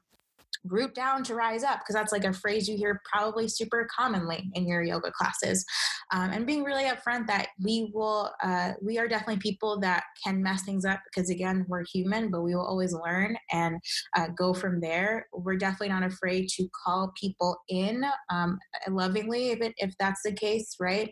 [0.65, 4.51] root down to rise up because that's like a phrase you hear probably super commonly
[4.55, 5.65] in your yoga classes.
[6.13, 10.43] Um, and being really upfront that we will uh, we are definitely people that can
[10.43, 13.77] mess things up because again we're human but we will always learn and
[14.17, 15.27] uh, go from there.
[15.33, 20.33] We're definitely not afraid to call people in um, lovingly if, it, if that's the
[20.33, 21.11] case right?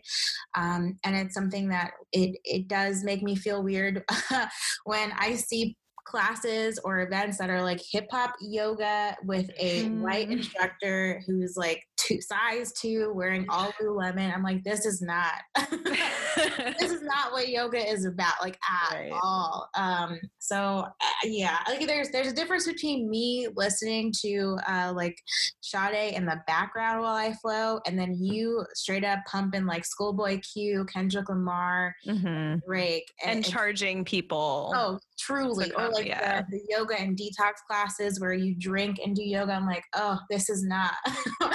[0.55, 4.03] Um, and it's something that it, it does make me feel weird
[4.85, 10.01] when i see classes or events that are like hip hop yoga with a mm.
[10.01, 14.33] white instructor who's like two size two wearing all Lululemon.
[14.33, 15.33] I'm like, this is not
[15.71, 19.11] this is not what yoga is about, like at right.
[19.11, 19.69] all.
[19.75, 20.91] Um, so uh,
[21.23, 25.17] yeah, like there's there's a difference between me listening to uh, like
[25.61, 30.39] Sade in the background while I flow, and then you straight up pumping like Schoolboy
[30.41, 32.59] Q, Kendrick Lamar, mm-hmm.
[32.67, 34.73] Drake, and, and, charging people.
[34.75, 36.41] Oh, truly, or like yeah.
[36.41, 39.53] the, the yoga and detox classes where you drink and do yoga.
[39.53, 40.93] I'm like, oh, this is not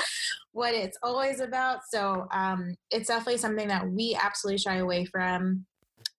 [0.58, 1.80] what it's always about.
[1.88, 5.64] So um, it's definitely something that we absolutely shy away from.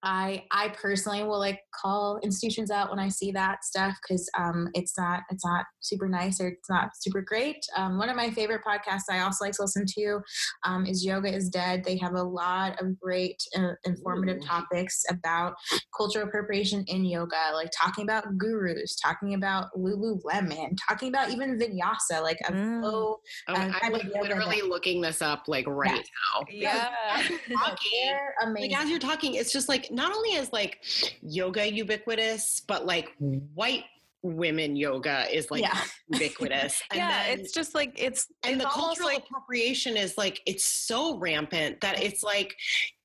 [0.04, 4.70] I I personally will like call institutions out when I see that stuff because um,
[4.74, 7.58] it's not it's not super nice or it's not super great.
[7.76, 10.20] Um, one of my favorite podcasts I also like to listen to
[10.66, 11.84] um, is Yoga is Dead.
[11.84, 14.46] They have a lot of great uh, informative Ooh.
[14.46, 15.56] topics about
[15.96, 22.22] cultural appropriation in yoga, like talking about gurus, talking about Lululemon, talking about even vinyasa,
[22.22, 22.82] like a Mm.
[22.82, 23.20] flow.
[23.48, 25.92] Oh, uh, I'm like yoga literally looking this up like right
[26.34, 26.46] now.
[26.50, 26.90] Yeah.
[27.58, 28.18] Talking.
[28.44, 28.72] Amazing.
[28.72, 30.84] Like as you're talking, it's just like not only is like
[31.22, 33.16] yoga ubiquitous, but like
[33.54, 33.84] white
[34.22, 35.82] women yoga is like yeah.
[36.10, 36.82] ubiquitous.
[36.92, 40.42] And yeah, then- it's just like it's and it's the cultural like appropriation is like
[40.46, 42.56] it's so rampant that it's like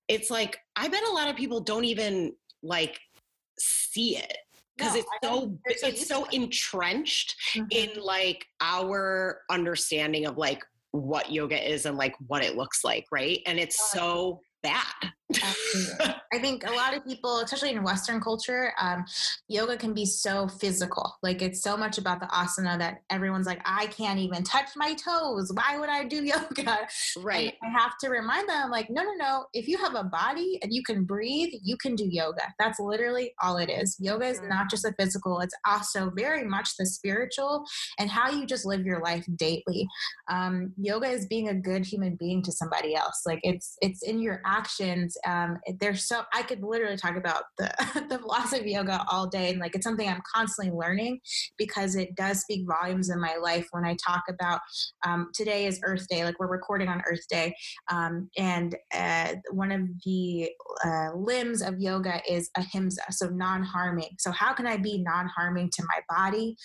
[0.08, 2.98] it's like I bet a lot of people don't even like
[3.58, 4.36] see it
[4.76, 7.66] because No, it's so don't- they're so it's so entrenched Mhm.
[7.70, 13.04] in like our understanding of like what yoga is and like what it looks like,
[13.12, 13.40] right?
[13.46, 15.12] And it's so bad.
[16.32, 19.04] I think a lot of people, especially in Western culture, um,
[19.48, 21.14] yoga can be so physical.
[21.22, 24.94] Like it's so much about the asana that everyone's like, I can't even touch my
[24.94, 25.52] toes.
[25.54, 26.78] Why would I do yoga?
[27.18, 27.54] right.
[27.62, 29.46] And I have to remind them, like, no, no, no.
[29.52, 32.42] If you have a body and you can breathe, you can do yoga.
[32.58, 33.96] That's literally all it is.
[33.98, 37.64] Yoga is not just a physical, it's also very much the spiritual
[37.98, 39.88] and how you just live your life daily.
[40.28, 43.22] Um, yoga is being a good human being to somebody else.
[43.26, 45.16] Like it's it's in your actions.
[45.26, 47.72] Um, there's so I could literally talk about the
[48.08, 51.20] the philosophy of yoga all day, and like it's something I'm constantly learning
[51.58, 54.60] because it does speak volumes in my life when I talk about
[55.06, 57.54] um, today is Earth Day, like we're recording on Earth Day,
[57.90, 60.50] um, and uh, one of the
[60.84, 64.10] uh, limbs of yoga is ahimsa, so non-harming.
[64.18, 66.56] So how can I be non-harming to my body,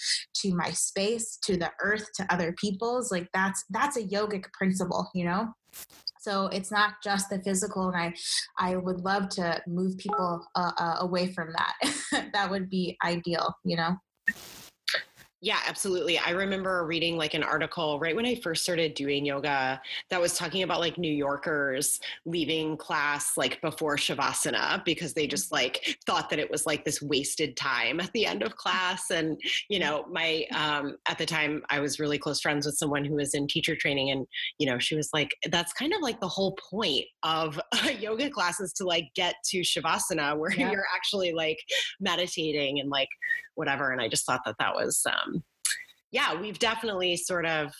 [0.41, 3.11] to my space, to the earth, to other people's?
[3.11, 5.53] Like that's that's a yogic principle, you know.
[6.19, 8.13] So it's not just the physical, and I,
[8.57, 12.29] I would love to move people uh, uh, away from that.
[12.33, 13.95] that would be ideal, you know.
[15.41, 16.17] Yeah, absolutely.
[16.17, 20.35] I remember reading like an article right when I first started doing yoga that was
[20.37, 26.29] talking about like New Yorkers leaving class like before Shavasana because they just like thought
[26.31, 29.11] that it was like this wasted time at the end of class.
[29.11, 33.05] And, you know, my, um, at the time I was really close friends with someone
[33.05, 36.19] who was in teacher training and, you know, she was like, that's kind of like
[36.19, 37.57] the whole point of
[37.99, 40.69] yoga classes to like get to Shavasana where Yeah.
[40.73, 41.59] you're actually like
[42.01, 43.07] meditating and like
[43.55, 43.91] whatever.
[43.91, 45.28] And I just thought that that was, um,
[46.11, 47.73] yeah, we've definitely sort of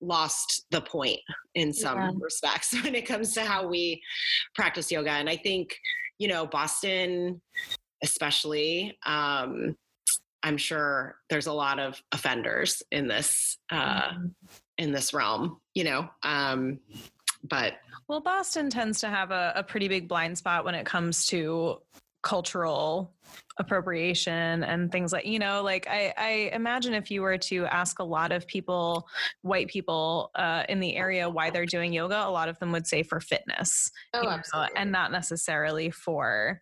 [0.00, 1.20] lost the point
[1.54, 2.10] in some Yeah.
[2.20, 4.02] respects when it comes to how we
[4.54, 5.10] practice yoga.
[5.10, 5.76] And I think,
[6.18, 7.40] you know, Boston,
[8.02, 9.76] especially, um,
[10.42, 14.34] I'm sure there's a lot of offenders in this uh, Mhm.
[14.78, 16.08] in this realm, you know.
[16.24, 16.80] Um,
[17.44, 17.74] but
[18.08, 21.80] Well, Boston tends to have a, a pretty big blind spot when it comes to
[22.22, 23.12] cultural
[23.58, 27.98] appropriation and things like you know like i i imagine if you were to ask
[27.98, 29.06] a lot of people
[29.42, 32.86] white people uh, in the area why they're doing yoga a lot of them would
[32.86, 34.76] say for fitness Oh, you know, absolutely.
[34.76, 36.60] and not necessarily for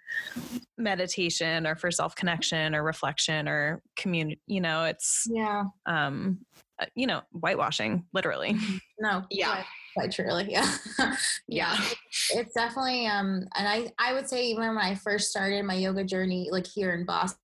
[0.79, 5.64] meditation or for self connection or reflection or community you know it's yeah.
[5.87, 6.38] um
[6.81, 8.57] uh, you know whitewashing literally
[9.01, 9.25] No.
[9.31, 9.64] Yeah.
[9.94, 10.50] Quite, truly.
[10.50, 10.72] Yeah.
[11.48, 11.76] yeah,
[12.31, 16.05] it's definitely um and i i would say even when i first started my yoga
[16.05, 17.38] journey like here in boston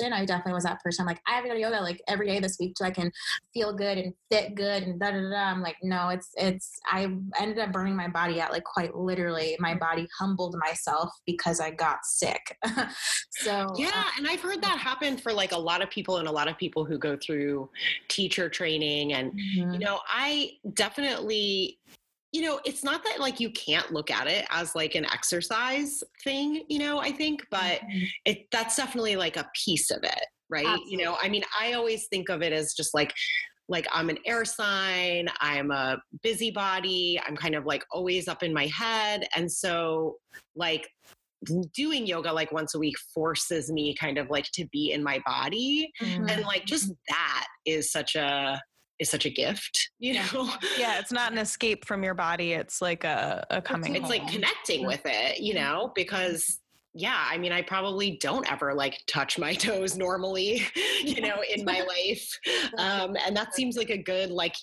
[0.00, 1.02] I definitely was that person.
[1.02, 2.90] I'm like, I have to go to yoga like every day this week so I
[2.90, 3.10] can
[3.54, 5.36] feel good and fit good and da da da.
[5.36, 6.78] I'm like, no, it's it's.
[6.86, 7.04] I
[7.40, 9.56] ended up burning my body out like quite literally.
[9.58, 12.56] My body humbled myself because I got sick.
[13.30, 14.04] so yeah.
[14.16, 16.56] And I've heard that happen for like a lot of people and a lot of
[16.58, 17.68] people who go through
[18.08, 19.72] teacher training and mhm.
[19.72, 21.78] you know i definitely
[22.32, 26.02] you know it's not that like you can't look at it as like an exercise
[26.24, 28.06] thing you know i think but Mhm.
[28.24, 32.06] it that's definitely like a piece of it right you know i mean i always
[32.08, 33.12] think of it as just like
[33.68, 38.52] like i'm an air sign i'm a busybody i'm kind of like always up in
[38.52, 40.16] my head and so
[40.56, 40.88] like
[41.72, 45.22] doing yoga like once a week forces me kind of like to be in my
[45.24, 46.30] body Mhm.
[46.30, 48.60] and like just that is such a
[48.98, 50.26] is such a gift you Yeah.
[50.32, 50.50] know?
[50.78, 54.26] Yeah it's not an escape from your body it's like a, a coming it's like
[54.28, 56.60] connecting with it you know because
[56.94, 60.62] yeah i mean i probably don't ever like touch my toes normally
[61.02, 62.28] you know in my life
[62.78, 64.54] um and that seems like a good like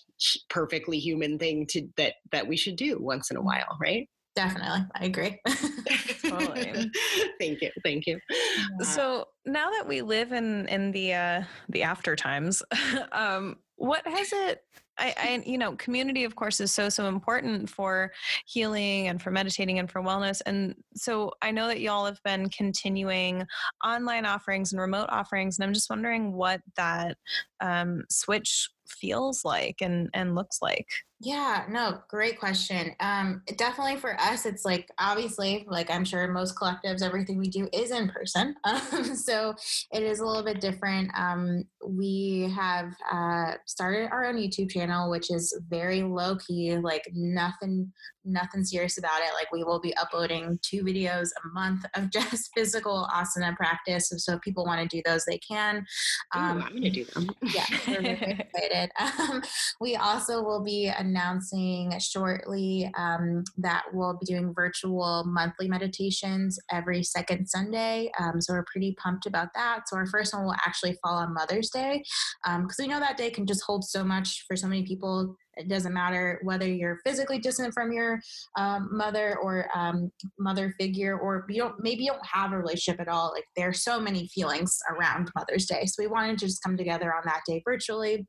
[0.50, 4.08] perfectly human thing to that that we should do once in a while right?
[4.36, 5.40] Definitely, I agree.
[6.28, 6.92] Totally.
[7.40, 8.20] thank you thank you.
[8.82, 12.62] So now that we live in in the uh the after times
[13.14, 14.62] um what has it
[14.98, 18.12] I, I, you know, community, of course, is so, so important for
[18.46, 20.42] healing and for meditating and for wellness.
[20.46, 23.46] And so I know that y'all have been continuing
[23.84, 25.58] online offerings and remote offerings.
[25.58, 27.18] And I'm just wondering what that
[27.60, 30.88] um, switch feels like and, and looks like.
[31.22, 32.92] Yeah, no, great question.
[33.00, 37.70] Um, definitely for us, it's like obviously, like I'm sure most collectives, everything we do
[37.74, 38.56] is in person.
[38.76, 39.56] Um, so
[39.92, 41.10] it is a little bit different.
[41.18, 47.04] Um, we have uh, started our own YouTube channel, which is very low key, like
[47.14, 47.92] nothing,
[48.26, 49.34] nothing serious about it.
[49.34, 54.12] Like we will be uploading two videos a month of just physical asana practice.
[54.18, 55.78] So, if people want to do those, they can.
[55.78, 57.30] Ooh, I'm going to do them.
[57.42, 57.96] yeah, we're
[58.54, 58.90] excited.
[59.00, 59.42] Um,
[59.80, 67.04] we also will be announcing shortly um, that we'll be doing virtual monthly meditations every
[67.04, 68.12] second Sunday.
[68.20, 69.84] Um, so we're pretty pumped about that.
[69.88, 72.04] So our first one will actually fall on Mother's Day
[72.44, 75.36] because um, we know that day can just hold so much for so many people.
[75.58, 78.20] It doesn't matter whether you're physically distant from your
[78.58, 83.00] um, mother or um, mother figure, or you don't maybe you don't have a relationship
[83.00, 83.32] at all.
[83.34, 86.76] Like there are so many feelings around Mother's Day, so we wanted to just come
[86.76, 88.28] together on that day virtually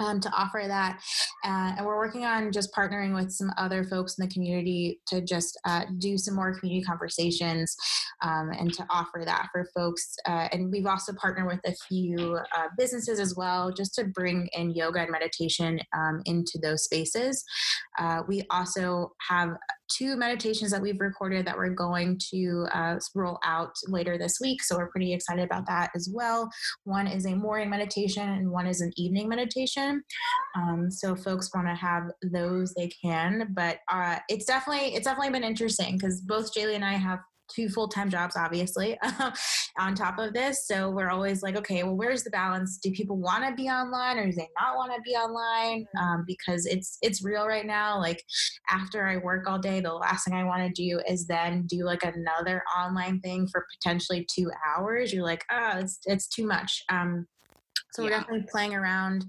[0.00, 1.00] um, to offer that.
[1.44, 5.20] Uh, and we're working on just partnering with some other folks in the community to
[5.20, 7.76] just uh, do some more community conversations
[8.22, 10.16] um, and to offer that for folks.
[10.26, 14.48] Uh, and we've also partnered with a few uh, businesses as well, just to bring
[14.52, 17.44] in yoga and meditation um, into those spaces.
[17.98, 19.50] Uh, we also have
[19.96, 24.62] two meditations that we've recorded that we're going to uh, roll out later this week.
[24.62, 26.48] So we're pretty excited about that as well.
[26.84, 30.02] One is a morning meditation and one is an evening meditation.
[30.56, 33.48] Um, so folks want to have those, they can.
[33.54, 37.20] But uh, it's definitely it's definitely been interesting because both Jaylee and I have
[37.54, 38.98] two full-time jobs obviously
[39.78, 40.66] on top of this.
[40.66, 42.78] So we're always like okay well where's the balance?
[42.78, 45.86] Do people want to be online or do they not want to be online?
[46.00, 47.98] Um, because it's it's real right now.
[47.98, 48.22] Like
[48.70, 51.84] after i work all day the last thing i want to do is then do
[51.84, 55.12] like another online thing for potentially two hours.
[55.12, 56.82] You're like oh it's, it's too much.
[56.88, 57.26] Um,
[57.92, 59.24] so we're definitely playing around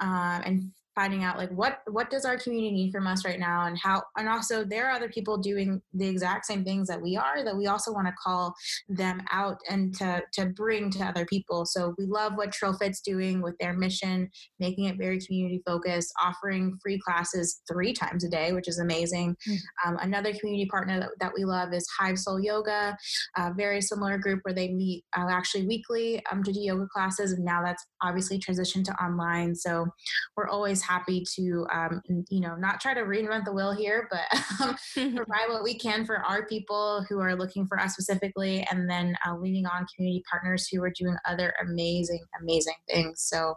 [0.00, 3.66] um, and finding out like what what does our community need from us right now?
[3.66, 7.16] And how and also there are other people doing the exact same things that we
[7.16, 8.54] are that we also want to call
[8.88, 11.66] them out and to to bring to other people.
[11.66, 16.78] So we love what TRILLFIT's doing with their mission making it very community focused offering
[16.82, 19.36] free classes three times a day which is amazing.
[19.48, 19.88] Mm-hmm.
[19.88, 22.96] um, another community partner that, that we love is hive soul yoga
[23.36, 27.32] a very similar group where they meet uh, actually weekly um, to do yoga classes.
[27.32, 29.54] And now that's obviously transitioned to online.
[29.54, 29.86] So
[30.36, 34.40] we're always happy to, um, you know, not try to reinvent the wheel here, but
[34.62, 34.76] um,
[35.16, 39.16] provide what we can for our people who are looking for us specifically, and then
[39.26, 43.22] uh, leaning on community partners who are doing other amazing, amazing things.
[43.22, 43.54] So,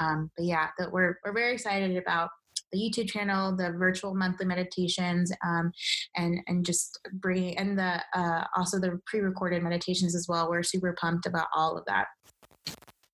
[0.00, 2.30] um, but yeah, that we're we're very excited about
[2.72, 5.72] the YouTube channel, the virtual monthly meditations, um,
[6.16, 10.48] and and just bringing and the uh, also the pre-recorded meditations as well.
[10.50, 12.06] We're super pumped about all of that.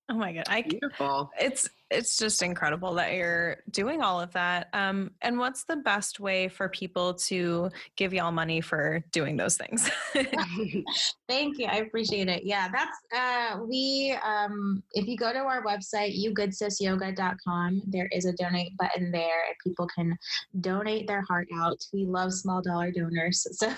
[0.09, 1.31] Oh my god, I beautiful.
[1.39, 4.67] It's it's just incredible that you're doing all of that.
[4.73, 9.57] Um, and what's the best way for people to give y'all money for doing those
[9.57, 9.89] things?
[11.27, 11.67] Thank you.
[11.67, 12.43] I appreciate it.
[12.43, 14.17] Yeah, that's uh, we.
[14.23, 19.55] Um, if you go to our website, yougoodSisYoga.com, there is a donate button there, and
[19.63, 20.17] people can
[20.61, 21.85] donate their heart out.
[21.93, 23.71] We love small dollar donors, so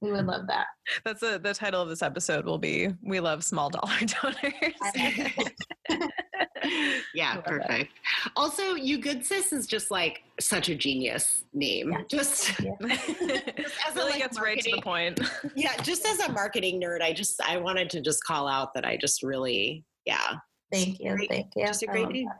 [0.00, 0.66] we would love that.
[1.04, 2.46] That's a, the title of this episode.
[2.46, 6.20] Will be "We love small dollar donors."
[7.14, 7.92] yeah, perfect.
[7.92, 8.32] It.
[8.36, 11.92] Also, you good sis is just like such a genius name.
[11.92, 12.02] Yeah.
[12.08, 15.20] Just, just as really a, like, gets right to the point.
[15.54, 18.84] yeah, just as a marketing nerd, I just I wanted to just call out that
[18.84, 20.36] I just really yeah.
[20.72, 21.16] Thank you.
[21.16, 21.66] Great, thank you.
[21.66, 22.30] Just a great name.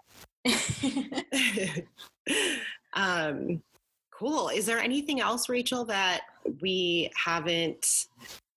[2.94, 3.62] um
[4.12, 4.48] cool.
[4.48, 6.22] Is there anything else, Rachel, that
[6.60, 8.06] we haven't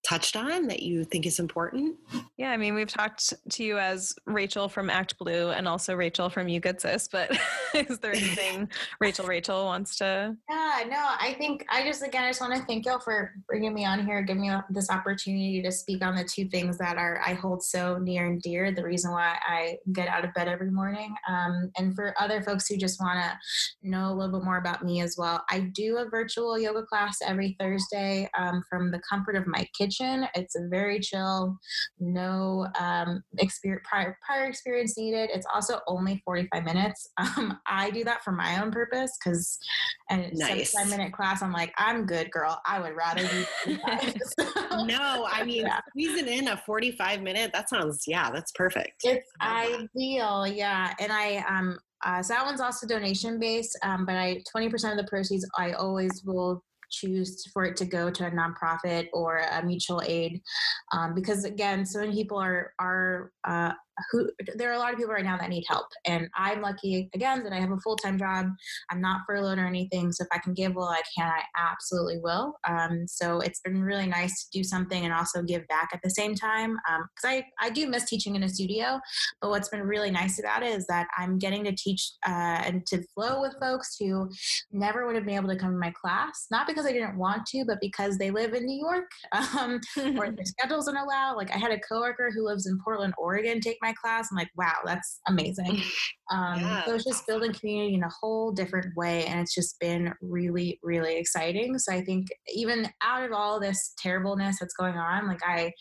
[0.08, 1.96] touched on that you think is important?
[2.38, 6.30] Yeah, I mean, we've talked to you as Rachel from Act Blue and also Rachel
[6.30, 7.32] from You Good Sis, but
[7.74, 10.36] is there anything Rachel Rachel wants to?
[10.50, 13.74] Yeah, no, I think I just again I just want to thank y'all for bringing
[13.74, 17.22] me on here, giving me this opportunity to speak on the two things that are
[17.26, 18.72] I hold so near and dear.
[18.72, 22.68] The reason why I get out of bed every morning, um, and for other folks
[22.68, 25.98] who just want to know a little bit more about me as well, I do
[25.98, 30.28] a virtual yoga class every Thursday um, from the comfort of my kitchen kitchen.
[30.36, 31.58] It's a very chill,
[32.00, 35.30] no um, experience, prior, prior experience needed.
[35.34, 37.10] It's also only 45 minutes.
[37.38, 39.58] Um, I do that for my own purpose because
[40.10, 40.72] and nice.
[40.72, 42.62] 75 minute class, I'm like, I'm good, girl.
[42.66, 43.46] I would rather do
[44.40, 45.80] so, No, I mean, yeah.
[45.90, 49.02] squeezing in a 45 minute, that sounds, yeah, that's perfect.
[49.04, 50.44] It's ideal.
[50.44, 50.56] That.
[50.56, 50.94] Yeah.
[51.00, 54.98] And I, um, uh, so that one's also donation based, um, but I 20% of
[54.98, 56.62] the proceeds I always will
[56.94, 60.42] choose for it to go to a nonprofit or a mutual aid
[60.92, 63.74] um, because again so many people are are uh,
[64.12, 67.10] who there are a lot of people right now that need help and i'm lucky
[67.14, 68.48] again that i have a full-time job.
[68.90, 72.20] I'm not furloughed or anything so if i can give while i can i absolutely
[72.20, 72.56] will.
[72.68, 76.10] Um, so it's been really nice to do something and also give back at the
[76.10, 76.78] same time
[77.16, 79.00] because um, I, I do miss teaching in a studio
[79.42, 82.86] but what's been really nice about it is that i'm getting to teach uh, and
[82.88, 84.30] to flow with folks who
[84.72, 87.46] never would have been able to come to my class not because i didn't want
[87.46, 89.10] to but because they live in new york
[89.60, 89.80] um,
[90.18, 93.60] or their schedules don't allow like i had a coworker who lives in portland oregon
[93.60, 94.30] take my class.
[94.32, 95.82] I'm like, wow, that's amazing.
[96.32, 99.26] Um, yeah, so it's just building community in a whole different way.
[99.26, 101.78] And it's just been really, really exciting.
[101.78, 105.72] So I think even out of all this terribleness that's going on, like I,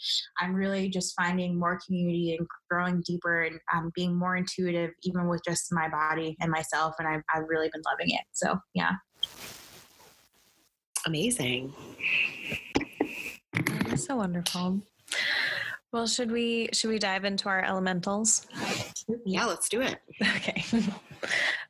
[0.40, 5.28] I'm really just finding more community and growing deeper and um, being more intuitive, even
[5.28, 6.96] with just my body and myself.
[6.98, 8.24] And I've, I've really been loving it.
[8.32, 8.90] So yeah.
[11.07, 11.72] Amazing.
[13.88, 14.82] That's so wonderful.
[15.93, 18.47] Well, should we should we dive into our elementals?
[19.26, 19.99] Yeah, let's do it.
[20.22, 20.64] Okay.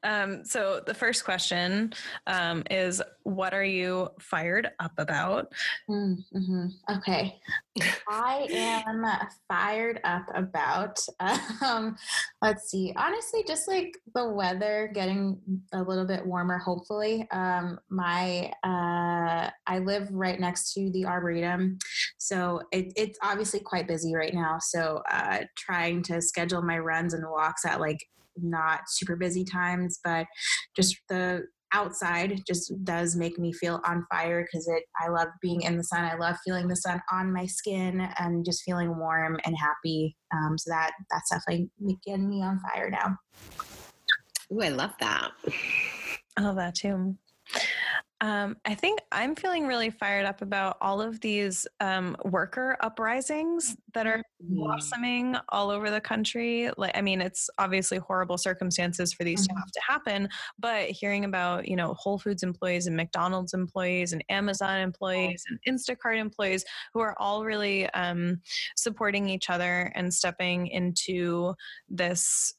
[0.04, 1.92] Um, so the first question
[2.26, 5.52] um, is, what are you fired up about?
[5.88, 6.66] Mm-hmm.
[6.90, 7.40] Okay,
[8.08, 9.04] I am
[9.48, 10.98] fired up about.
[11.60, 11.96] Um,
[12.40, 12.92] let's see.
[12.96, 15.38] Honestly, just like the weather getting
[15.72, 16.58] a little bit warmer.
[16.58, 21.78] Hopefully, um, my uh, I live right next to the arboretum,
[22.18, 24.58] so it, it's obviously quite busy right now.
[24.58, 28.04] So uh, trying to schedule my runs and walks at like
[28.36, 30.26] not super busy times, but
[30.76, 35.62] just the outside just does make me feel on fire because it I love being
[35.62, 36.04] in the sun.
[36.04, 40.16] I love feeling the sun on my skin and just feeling warm and happy.
[40.34, 41.70] Um, so that that's definitely
[42.04, 43.16] getting me on fire now.
[44.52, 45.30] Ooh, I love that.
[46.36, 47.16] I love that too.
[48.22, 53.76] Um, I think I'm feeling really fired up about all of these um, worker uprisings
[53.94, 54.54] that are mm-hmm.
[54.54, 56.70] blossoming all over the country.
[56.76, 59.56] Like, I mean, it's obviously horrible circumstances for these mm-hmm.
[59.56, 64.12] to have to happen, but hearing about, you know, Whole Foods employees and McDonald's employees
[64.12, 66.64] and Amazon employees and Instacart employees
[66.94, 68.40] who are all really um,
[68.76, 71.54] supporting each other and stepping into
[71.88, 72.54] this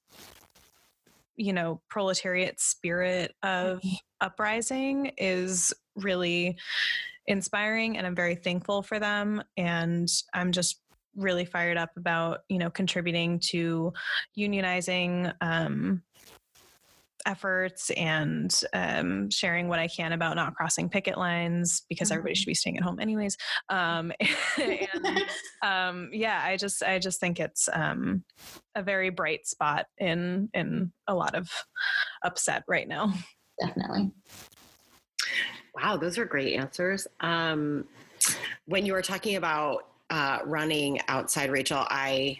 [1.35, 3.95] you know proletariat spirit of mm-hmm.
[4.23, 6.57] Uprising is really
[7.27, 10.81] inspiring and i'm very thankful for them and i'm just
[11.15, 13.93] really fired up about you know contributing to
[14.37, 16.01] unionizing um,
[17.25, 22.15] efforts and um, sharing what I can about not crossing picket lines because mm-hmm.
[22.15, 23.37] everybody should be staying at home anyways.
[23.69, 24.11] Um,
[24.61, 25.23] and
[25.61, 28.23] um, yeah, I just I just think it's um,
[28.75, 31.49] a very bright spot in in a lot of
[32.23, 33.13] upset right now.
[33.59, 34.11] Definitely.
[35.75, 37.07] Wow, those are great answers.
[37.19, 37.85] Um,
[38.65, 42.39] when you were talking about uh, running outside, Rachel, I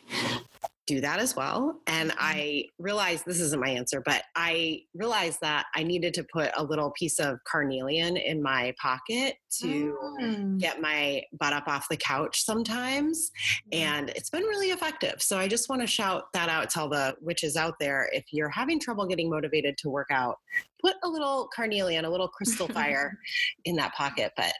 [0.85, 1.79] do that as well.
[1.87, 2.19] And mm-hmm.
[2.21, 6.63] I realized this isn't my answer, but I realized that I needed to put a
[6.63, 10.59] little piece of carnelian in my pocket to mm.
[10.59, 13.31] get my butt up off the couch sometimes.
[13.73, 13.79] Mm.
[13.79, 15.21] And it's been really effective.
[15.21, 18.09] So I just want to shout that out to all the witches out there.
[18.11, 20.37] If you're having trouble getting motivated to work out,
[20.81, 23.17] put a little carnelian, a little crystal fire
[23.65, 24.33] in that pocket.
[24.35, 24.53] But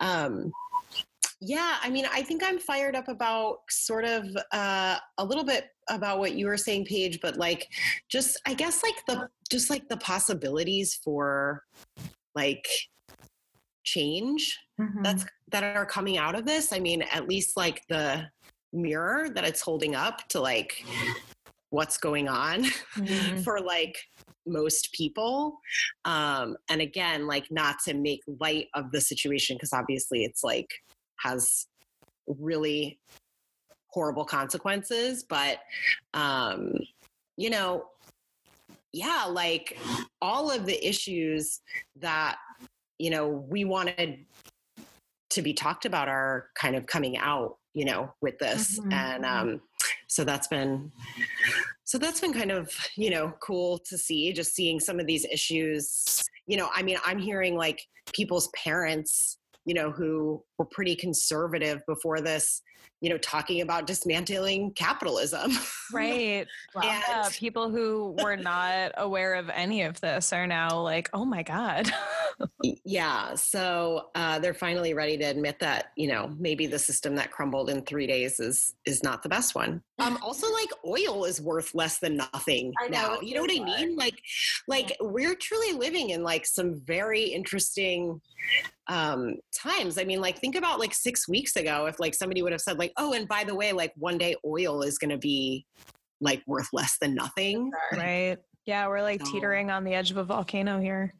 [0.00, 0.52] um,
[1.40, 5.66] yeah, I mean, I think I'm fired up about sort of uh, a little bit
[5.90, 7.68] about what you were saying, Paige, but like
[8.08, 11.62] just I guess like the just like the possibilities for
[12.34, 12.66] like
[13.84, 15.02] change mm-hmm.
[15.02, 16.72] that's that are coming out of this.
[16.72, 18.26] I mean, at least like the
[18.72, 20.84] mirror that it's holding up to like
[21.70, 22.64] what's going on
[22.96, 23.38] mm-hmm.
[23.40, 23.96] for like
[24.48, 25.58] most people
[26.04, 30.68] um and again like not to make light of the situation because obviously it's like
[31.26, 31.66] has
[32.26, 32.98] really
[33.88, 35.58] horrible consequences but
[36.14, 36.72] um
[37.36, 37.84] you know
[38.92, 39.78] yeah like
[40.20, 41.60] all of the issues
[41.96, 42.36] that
[42.98, 44.24] you know we wanted
[45.30, 48.92] to be talked about are kind of coming out you know with this mm-hmm.
[48.92, 49.60] and um
[50.08, 50.90] so that's been
[51.84, 55.24] so that's been kind of you know cool to see just seeing some of these
[55.26, 60.96] issues you know i mean i'm hearing like people's parents you know, who were pretty
[60.96, 62.62] conservative before this,
[63.00, 65.52] you know, talking about dismantling capitalism.
[65.92, 66.48] Right.
[66.74, 66.82] Wow.
[66.82, 71.24] and, yeah, people who were not aware of any of this are now like, oh
[71.24, 71.92] my God.
[72.84, 73.34] Yeah.
[73.34, 77.70] So uh, they're finally ready to admit that you know maybe the system that crumbled
[77.70, 79.82] in three days is is not the best one.
[79.98, 83.20] Um, also, like oil is worth less than nothing I know, now.
[83.20, 83.96] You know what I mean?
[83.96, 84.20] Like,
[84.68, 88.20] like we're truly living in like some very interesting
[88.88, 92.52] um times i mean like think about like six weeks ago if like somebody would
[92.52, 95.18] have said like oh and by the way like one day oil is going to
[95.18, 95.66] be
[96.20, 98.36] like worth less than nothing right.
[98.66, 101.14] Yeah, we're like So- teetering on the edge of a volcano here.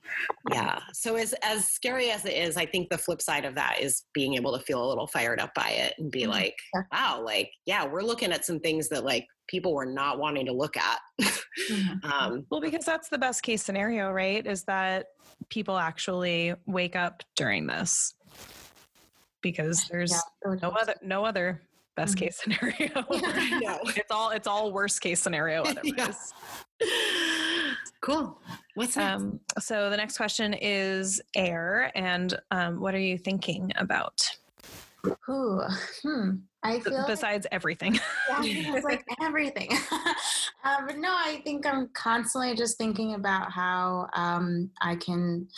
[0.53, 3.81] yeah so as as scary as it is i think the flip side of that
[3.81, 6.29] is being able to feel a little fired up by it and be Mhm.
[6.29, 6.55] like
[6.93, 10.53] wow like yeah we're looking at some things that like people were not wanting to
[10.53, 11.01] look at
[12.05, 14.45] um Well, because that's the best case scenario, right?
[14.47, 15.07] Is that
[15.51, 18.15] people actually wake up during this
[19.43, 21.63] because there's Yeah, no other no other
[21.97, 22.19] best Mhm.
[22.21, 22.89] case scenario.
[23.61, 23.81] Know.
[23.97, 26.33] it's all it's all worst case scenario otherwise.
[28.07, 28.41] Cool
[28.75, 33.73] what's next Um, so the next question is air, and um, what are you thinking
[33.77, 34.23] about
[35.29, 35.61] Ooh,
[36.03, 36.31] hmm.
[36.63, 37.95] I feel like- besides everything?
[38.43, 39.71] yeah, it's like everything.
[40.65, 45.49] uh, but no, I think I'm constantly just thinking about how um, I can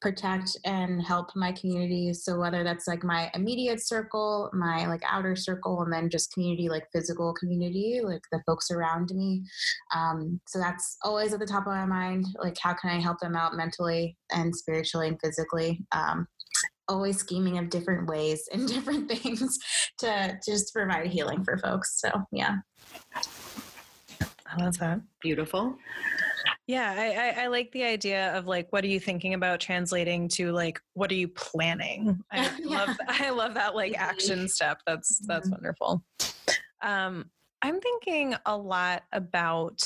[0.00, 2.12] protect and help my community.
[2.12, 6.68] So whether that's like my immediate circle, my like outer circle, and then just community,
[6.68, 9.44] like physical community, like the folks around me.
[9.94, 12.26] Um, so that's always at the top of my mind.
[12.42, 15.84] Like how can I help them out mentally and spiritually and physically?
[15.92, 16.26] Um,
[16.88, 19.58] always scheming of different ways and different things
[19.98, 22.00] to, to just provide healing for folks.
[22.00, 22.56] So yeah.
[24.50, 25.00] I love that.
[25.20, 25.76] beautiful
[26.68, 30.28] Yeah, I, I, I like the idea of like, what are you thinking about translating
[30.30, 32.20] to like, what are you planning?
[32.30, 32.56] I Yeah.
[32.66, 34.82] love, I love that like action step.
[34.86, 35.52] That's that's Mhm.
[35.52, 36.04] wonderful.
[36.82, 37.30] Um,
[37.62, 39.80] I'm thinking a lot about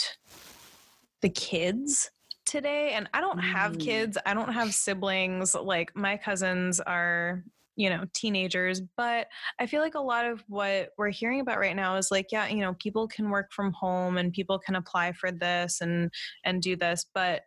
[1.22, 2.10] the kids
[2.44, 3.80] today, and I don't have Mm.
[3.80, 4.18] kids.
[4.26, 5.54] I don't have siblings.
[5.54, 7.44] Like my cousins are
[7.76, 11.76] you know teenagers but i feel like a lot of what we're hearing about right
[11.76, 15.12] now is like yeah you know people can work from home and people can apply
[15.12, 16.10] for this and
[16.44, 17.42] and do this but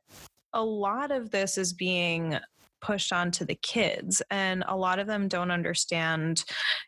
[0.54, 2.38] a lot of this is being
[2.82, 6.44] pushed onto the kids and a lot of them don't understand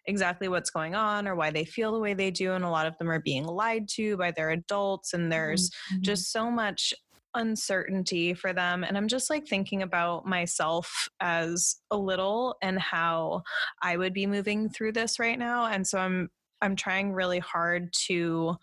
[0.05, 2.85] exactly what's going on or why they feel the way they do and a lot
[2.85, 6.01] of them are being lied to by their adults and there's Mhm.
[6.01, 6.93] just so much
[7.35, 13.41] uncertainty for them and i'm just like thinking about myself as a little and how
[13.81, 16.29] i would be moving through this right now and so i'm
[16.61, 18.55] i'm trying really hard to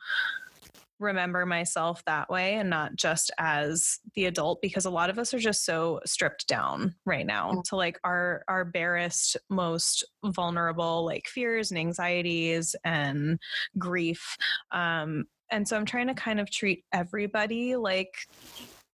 [1.00, 5.34] remember myself that way and not just as the adult because a lot of us
[5.34, 11.26] are just so stripped down right now to like our our barest most vulnerable like
[11.26, 13.38] fears and anxieties and
[13.78, 14.36] grief
[14.70, 15.24] um
[15.54, 18.14] and so i'm trying to kind of treat everybody like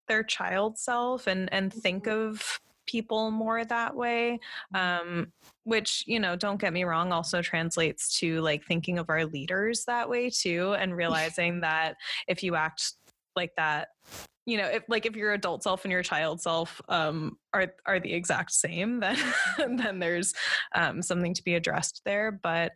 [0.08, 4.38] their child self and and think of people more that way
[4.74, 5.32] um
[5.64, 9.84] which you know don't get me wrong also translates to like thinking of our leaders
[9.86, 11.94] that way too and realizing that
[12.28, 12.92] if you act
[13.36, 13.88] like that
[14.46, 18.00] you know if like if your adult self and your child self um are are
[18.00, 19.16] the exact same then
[19.76, 20.32] then there's
[20.74, 22.72] um something to be addressed there but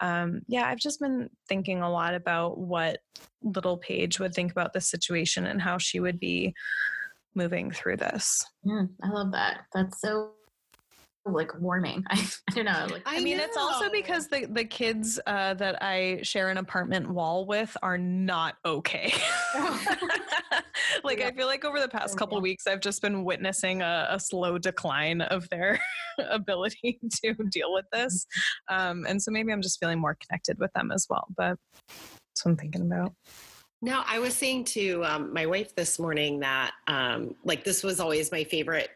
[0.00, 3.00] um yeah i've just been thinking a lot about what
[3.42, 6.54] little paige would think about this situation and how she would be
[7.34, 9.62] moving through this Yeah, I love that.
[9.72, 10.32] That's so
[11.24, 12.04] like warming.
[12.10, 12.86] I, I don't know.
[12.90, 17.08] Like I, mean, it's also because the the kids uh, that I share an apartment
[17.08, 19.12] wall with are not okay.
[21.04, 22.42] like I feel like over the past couple Yeah.
[22.42, 25.80] weeks, I've just been witnessing a, a slow decline of their
[26.30, 28.26] ability to deal with this,
[28.68, 31.26] um, and so maybe I'm just feeling more connected with them as well.
[31.36, 31.56] But
[31.88, 33.12] that's what I'm thinking about.
[33.84, 37.98] No, I was saying to um, my wife this morning that um, like this was
[37.98, 38.90] always my favorite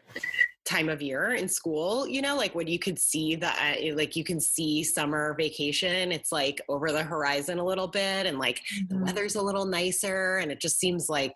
[0.67, 2.07] time of year in school.
[2.07, 6.11] You know, like when you could see the uh, like you can see summer vacation.
[6.11, 9.01] It's like over the horizon a little bit, and like the Mhm.
[9.05, 11.35] weather's a little nicer, and it just seems like.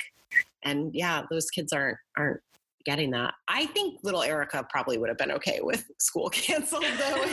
[0.64, 2.42] And yeah, those kids aren't aren't
[2.86, 3.34] getting that.
[3.48, 7.26] I think little Erica probably would have been okay with school canceled, though.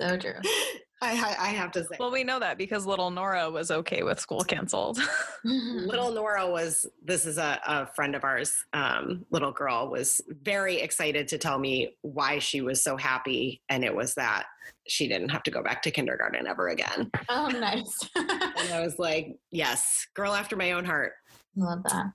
[0.00, 0.40] so true.
[1.02, 1.96] I, I I have to say.
[1.98, 4.98] well, we know that because little Nora was okay with school canceled.
[5.44, 10.80] little Nora was this is a, a friend of ours, um, little girl was very
[10.80, 13.62] excited to tell me why she was so happy.
[13.68, 14.46] And it was that
[14.88, 17.10] she didn't have to go back to kindergarten ever again.
[17.28, 17.98] oh, nice.
[18.14, 21.12] And I was like, yes, girl after my own heart.
[21.60, 22.06] I love that.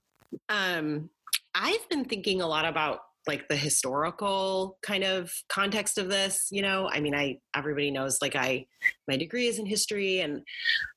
[0.50, 1.10] Um,
[1.54, 6.62] I've been thinking a lot about like the historical kind of context of this you
[6.62, 8.66] know i mean i everybody knows like i
[9.08, 10.42] my degree is in history and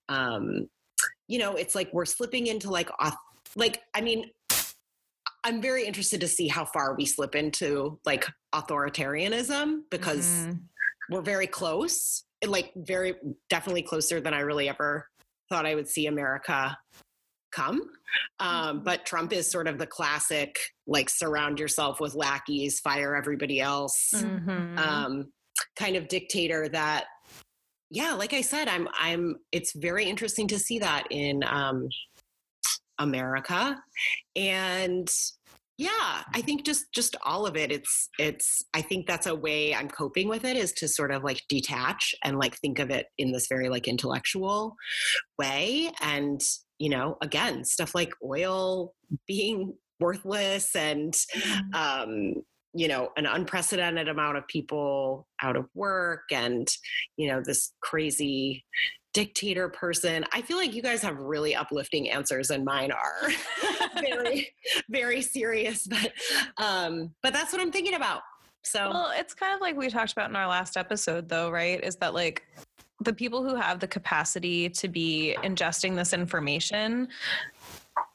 [0.08, 0.66] um
[1.28, 2.90] you know it's like we're slipping into like
[3.56, 4.30] like i mean
[5.46, 10.60] I'm very interested to see how far we slip into like authoritarianism because Mhm.
[11.10, 13.16] we're very close, like very
[13.50, 15.06] definitely closer than I really ever
[15.50, 16.78] thought I would see America
[17.54, 17.80] come.
[18.40, 23.60] Um, but Trump is sort of the classic, like surround yourself with lackeys, fire everybody
[23.60, 24.78] else, Mhm.
[24.78, 25.32] um,
[25.76, 27.06] kind of dictator that.
[27.90, 28.88] Yeah, like I said, I'm.
[28.98, 29.36] I'm.
[29.52, 31.88] It's very interesting to see that in um,
[32.98, 33.80] America,
[34.36, 35.08] and
[35.76, 39.74] yeah i think just just all of it it's it's i think that's a way
[39.74, 43.06] i'm coping with it is to sort of like detach and like think of it
[43.18, 44.76] in this very like intellectual
[45.36, 46.40] way and
[46.84, 48.92] you know again stuff like oil
[49.26, 51.14] being worthless and
[51.72, 52.34] um
[52.74, 56.68] you know an unprecedented amount of people out of work and
[57.16, 58.66] you know this crazy
[59.14, 60.24] dictator person.
[60.32, 63.30] I feel like you guys have really uplifting answers and mine are
[64.00, 64.52] very
[64.90, 66.12] very serious but
[66.58, 68.20] um but that's what i'm thinking about.
[68.64, 71.82] So Well, it's kind of like we talked about in our last episode, though, right?
[71.84, 72.42] Is that like
[73.04, 77.08] the people who have the capacity to be ingesting this information,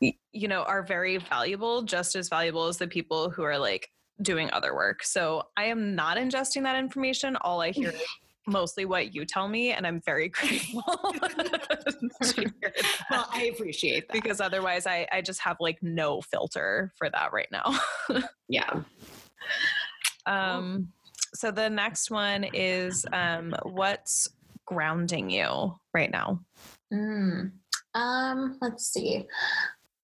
[0.02, 3.90] you know, are very valuable, just as valuable as the people who are like
[4.22, 5.04] doing other work.
[5.04, 7.36] So I am not ingesting that information.
[7.38, 7.94] All I hear
[8.48, 10.82] mostly what you tell me, and I'm very grateful.
[10.82, 13.06] to hear that.
[13.12, 17.32] well i appreciate that because otherwise I, I just have like no filter for that
[17.32, 17.80] right now.
[18.50, 18.82] yeah
[20.26, 20.90] Um,
[21.34, 24.30] so the next one is um, what's
[24.70, 26.40] grounding you right now?
[26.94, 27.52] Mm.
[27.96, 29.26] Um, let's see.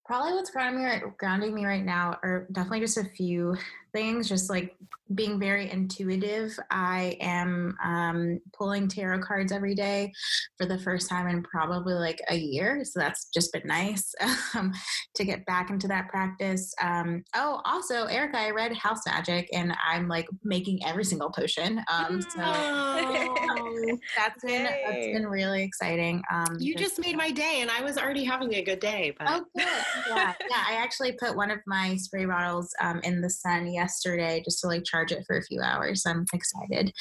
[0.05, 3.55] Probably what's grounding me, grounding me right now are definitely just a few
[3.95, 4.27] things.
[4.27, 4.75] Just like
[5.13, 6.57] being very intuitive.
[6.71, 10.11] I am um, pulling tarot cards every day
[10.57, 12.83] for the first time in probably like a year.
[12.83, 14.13] So that's just been nice
[14.55, 14.73] um,
[15.15, 16.73] to get back into that practice.
[16.81, 21.81] Um, oh, also, Erica, I read House Magic, and I'm like making every single potion.
[21.91, 26.21] Um, so Oh, that's been that's been really exciting.
[26.33, 29.27] Um, you just made my day and i was already having a good day but
[29.29, 29.67] Oh, good.
[30.09, 30.63] Yeah, yeah.
[30.67, 34.67] I actually put one of my spray bottles um, in the sun yesterday just to
[34.67, 36.03] like charge it for a few hours.
[36.05, 36.91] I'm excited.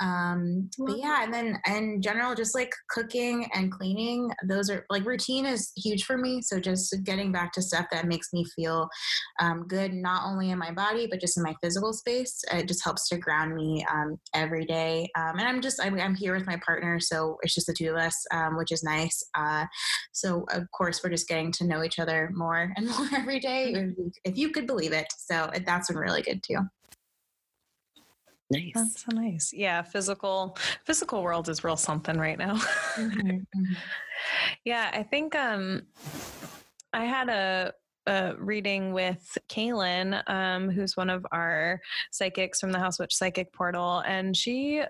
[0.00, 5.04] Um, but yeah, and then in general, just like cooking and cleaning, those are like
[5.04, 6.40] routine is huge for me.
[6.42, 8.88] So just getting back to stuff that makes me feel
[9.40, 12.42] um, good, not only in my body but just in my physical space.
[12.52, 15.08] It just helps to ground me um, every day.
[15.16, 17.90] Um, and I'm just I'm, I'm here with my partner, so it's just the two
[17.90, 19.22] of us, um, which is nice.
[19.36, 19.66] Uh,
[20.12, 23.72] so of course we're just getting to know each other more and more every day,
[23.72, 25.06] if you- if you could believe it.
[25.18, 26.58] So that's been really good too.
[28.50, 29.52] nice That's so nice.
[29.52, 32.60] Yeah, physical physical world is real something right now.
[34.64, 35.82] yeah, I think um
[36.92, 37.72] I had a
[38.08, 41.78] a reading with Kaylin, um, who's one of our
[42.10, 44.82] psychics from the House Witch Psychic Portal, and she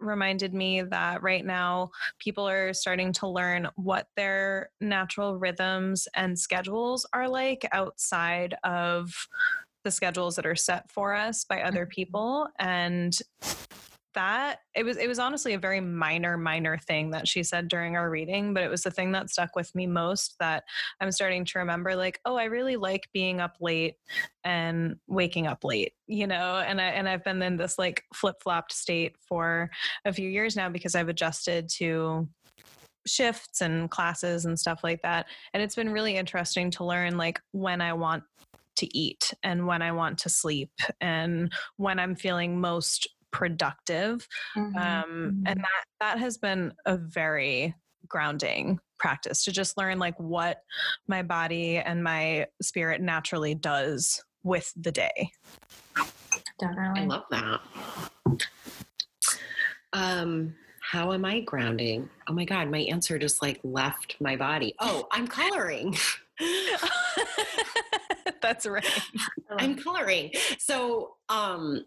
[0.00, 6.36] reminded me that right now people are starting to learn what their natural rhythms and
[6.36, 9.14] schedules are like outside of
[9.88, 11.92] the schedules that are set for us by other mm-hmm.
[11.92, 13.18] people and
[14.14, 17.96] that it was it was honestly a very minor minor thing that she said during
[17.96, 20.64] our reading but it was the thing that stuck with me most that
[21.00, 23.94] i'm starting to remember like oh i really like being up late
[24.44, 28.72] and waking up late you know and i and i've been in this like flip-flopped
[28.72, 29.70] state for
[30.04, 32.28] a few years now because i've adjusted to
[33.06, 37.40] shifts and classes and stuff like that and it's been really interesting to learn like
[37.52, 38.22] when i want
[38.78, 44.26] to eat and when i want to sleep and when i'm feeling most productive
[44.56, 44.76] Mhm.
[44.80, 47.74] um, and that that has been a very
[48.06, 50.62] grounding practice to just learn like what
[51.08, 55.30] my body and my spirit naturally does with the day
[56.58, 57.02] Definitely.
[57.02, 57.60] i love that
[59.92, 60.54] um
[60.90, 62.08] how am i grounding?
[62.28, 64.74] Oh my god my answer just like left my body.
[64.80, 65.96] Oh i'm coloring.
[68.40, 68.86] That's right.
[69.50, 70.32] I'm coloring.
[70.58, 71.84] So, um,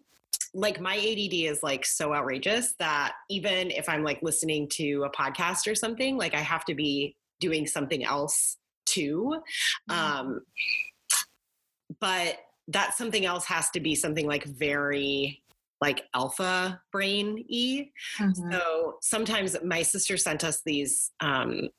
[0.53, 5.09] like my ADD is like so outrageous that even if I'm like listening to a
[5.09, 9.41] podcast or something, like I have to be doing something else too.
[9.89, 10.41] Um,
[11.99, 12.37] but
[12.67, 15.41] that something else has to be something like very
[15.81, 17.89] like alpha brain y.
[18.19, 18.51] Mhm.
[18.51, 21.69] So sometimes my sister sent us these um,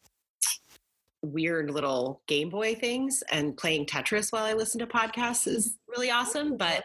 [1.23, 6.11] weird little Game Boy things, and playing Tetris while I listen to podcasts is really
[6.11, 6.57] awesome.
[6.57, 6.83] But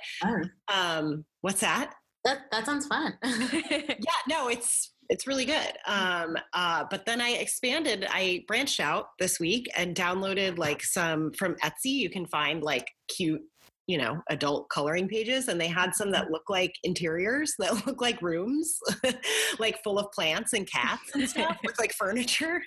[0.74, 1.94] um, what's that?
[2.24, 3.18] That that sounds fun.
[3.24, 5.74] Yeah, no, it's it's really good.
[5.88, 8.06] Um, uh, but then I expanded.
[8.10, 11.86] I branched out this week and downloaded like some from Etsy.
[11.86, 13.42] You can find like cute
[13.88, 18.02] you know adult coloring pages and they had some that look like interiors that look
[18.02, 18.78] like rooms
[19.60, 22.62] like full of plants and cats and stuff with like furniture.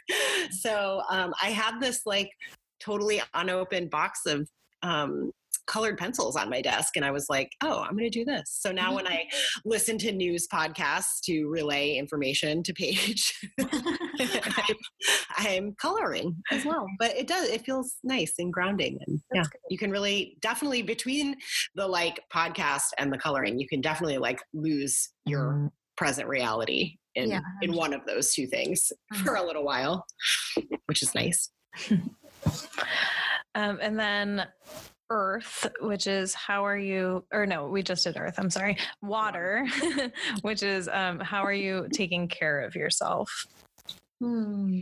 [0.51, 2.31] So um, i have this like
[2.81, 4.49] totally unopened box of
[4.83, 5.31] um,
[5.71, 8.59] colored pencils on my desk and I was like, oh, I'm going to do this.
[8.61, 9.29] So now when I
[9.65, 14.77] listen to news podcasts to relay information to Paige, I'm,
[15.37, 16.87] I'm, coloring as well.
[16.99, 18.99] But it does, it feels nice and grounding.
[19.07, 19.61] And That's yeah, good.
[19.71, 21.37] you can really definitely between
[21.77, 25.67] the like podcast and the coloring, you can definitely like lose your mm-hmm.
[25.97, 29.25] present reality in, yeah, in one of those two things mm-hmm.
[29.25, 30.05] for a little while,
[30.87, 31.51] which is nice.
[33.55, 34.47] Um, and then
[35.11, 39.67] earth, which is how are you, or no, we just did earth, I'm sorry, water,
[40.43, 43.47] which is um, how are you taking care of yourself?
[44.21, 44.81] Hmm.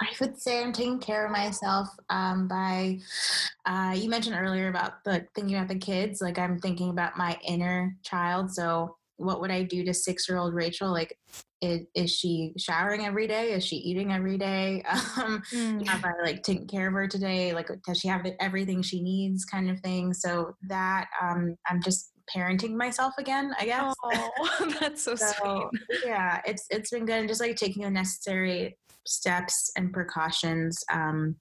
[0.00, 2.98] I would say I'm taking care of myself um, by.
[3.64, 6.20] Uh, you mentioned earlier about the thinking about the kids.
[6.20, 8.52] Like I'm thinking about my inner child.
[8.52, 10.90] So what would I do to six year old Rachel?
[10.90, 11.18] Like,
[11.60, 13.52] is, is, she showering every day?
[13.52, 14.84] Is she eating every day?
[15.16, 15.86] Um, mm.
[15.86, 17.54] Have I like taken care of her today?
[17.54, 19.46] Like, does she have everything she needs?
[19.46, 20.12] Kind of thing.
[20.12, 23.52] So that um, I'm just parenting myself again.
[23.58, 23.94] I guess.
[24.04, 25.82] Oh, that's so, so sweet.
[26.04, 27.20] Yeah, it's it's been good.
[27.20, 31.36] And just like taking the necessary steps and precautions um,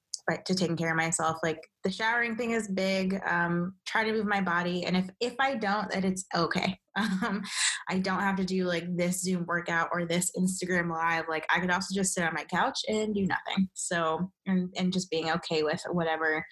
[0.46, 4.26] to taking care of myself like the showering thing is big um, try to move
[4.26, 6.78] my body and if if i don't that it's okay.
[6.98, 7.44] Um,
[7.90, 11.60] i don't have to do like this zoom workout or this instagram live like i
[11.60, 13.70] could also just sit on my couch and do nothing.
[13.74, 16.46] So and, and just being okay with whatever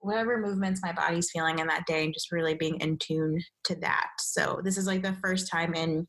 [0.00, 3.76] whatever movements my body's feeling in that day and just really being in tune to
[3.76, 4.08] that.
[4.20, 6.06] So this is like the first time in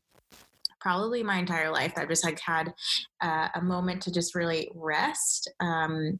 [0.80, 2.72] probably my entire life i've just like had
[3.20, 6.18] uh, a moment to just really rest um,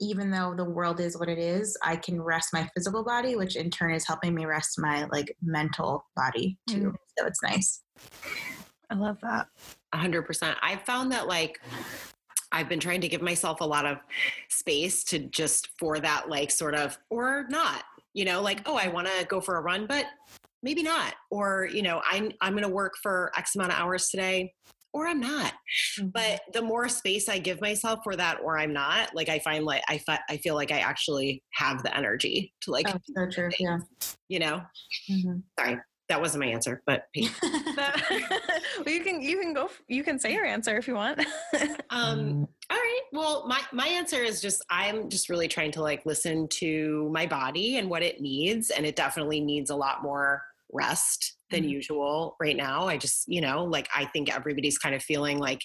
[0.00, 3.56] even though the world is what it is, I can rest my physical body, which
[3.56, 6.92] in turn is helping me rest my like mental body too.
[6.92, 6.94] Mm.
[7.18, 7.82] So it's nice.
[8.90, 9.46] I love that.
[9.92, 10.56] A hundred percent.
[10.62, 11.60] I've found that like
[12.50, 13.98] I've been trying to give myself a lot of
[14.48, 17.84] space to just for that like sort of or not,
[18.14, 20.06] you know, like, oh, I want to go for a run, but
[20.62, 21.14] maybe not.
[21.30, 24.52] Or, you know, I'm I'm gonna work for X amount of hours today
[24.92, 25.52] or I'm not.
[25.98, 26.08] Mm-hmm.
[26.08, 29.64] But the more space I give myself for that or I'm not, like I find
[29.64, 33.26] like I fi- I feel like I actually have the energy to like That's so
[33.30, 33.50] true.
[33.58, 33.78] Yeah.
[34.28, 34.62] You know?
[35.10, 35.38] Mm-hmm.
[35.58, 35.78] Sorry.
[36.08, 37.92] That wasn't my answer, but well,
[38.84, 41.20] you can you can go you can say your answer if you want.
[41.90, 42.48] um mm.
[42.68, 43.00] all right.
[43.12, 47.26] Well, my my answer is just I'm just really trying to like listen to my
[47.26, 50.42] body and what it needs and it definitely needs a lot more
[50.72, 51.70] rest than mm-hmm.
[51.70, 52.86] usual right now.
[52.86, 55.60] I just, you know, like I think everybody's kind of feeling like,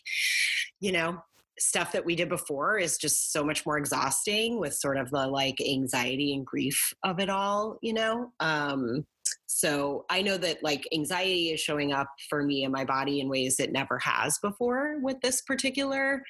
[0.80, 1.20] you know,
[1.58, 5.28] stuff that we did before is just so much more exhausting with sort of the
[5.28, 8.32] like anxiety and grief of it all, you know?
[8.40, 9.06] Um,
[9.46, 13.30] so I know that like anxiety is showing up for me in my body in
[13.30, 16.22] ways it never has before with this particular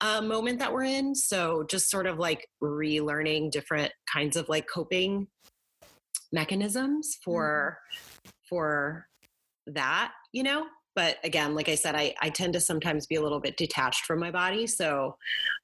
[0.00, 1.14] uh, moment that we're in.
[1.14, 5.28] So just sort of like relearning different kinds of like coping
[6.32, 9.06] mechanisms for mm-hmm for
[9.66, 10.66] that, you know?
[10.96, 14.04] But again, like I said, I, I tend to sometimes be a little bit detached
[14.04, 14.66] from my body.
[14.66, 15.16] So,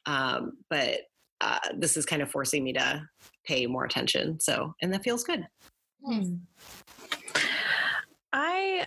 [0.06, 1.00] um, but
[1.40, 3.02] uh, this is kind of forcing me to
[3.44, 4.38] pay more attention.
[4.40, 5.46] So, and that feels good.
[6.04, 6.34] Hmm.
[8.32, 8.86] I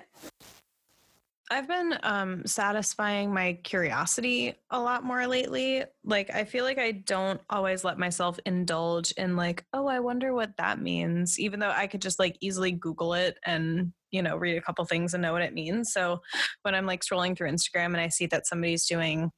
[1.49, 5.83] I've been um, satisfying my curiosity a lot more lately.
[6.03, 10.33] Like, I feel like I don't always let myself indulge in, like, oh, I wonder
[10.33, 14.35] what that means, even though I could just like easily Google it and, you know,
[14.35, 15.93] read a couple things and know what it means.
[15.93, 16.21] So
[16.63, 19.31] when I'm like scrolling through Instagram and I see that somebody's doing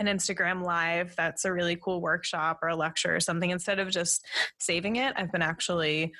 [0.00, 3.90] an Instagram live that's a really cool workshop or a lecture or something, instead of
[3.90, 4.26] just
[4.58, 6.12] saving it, I've been actually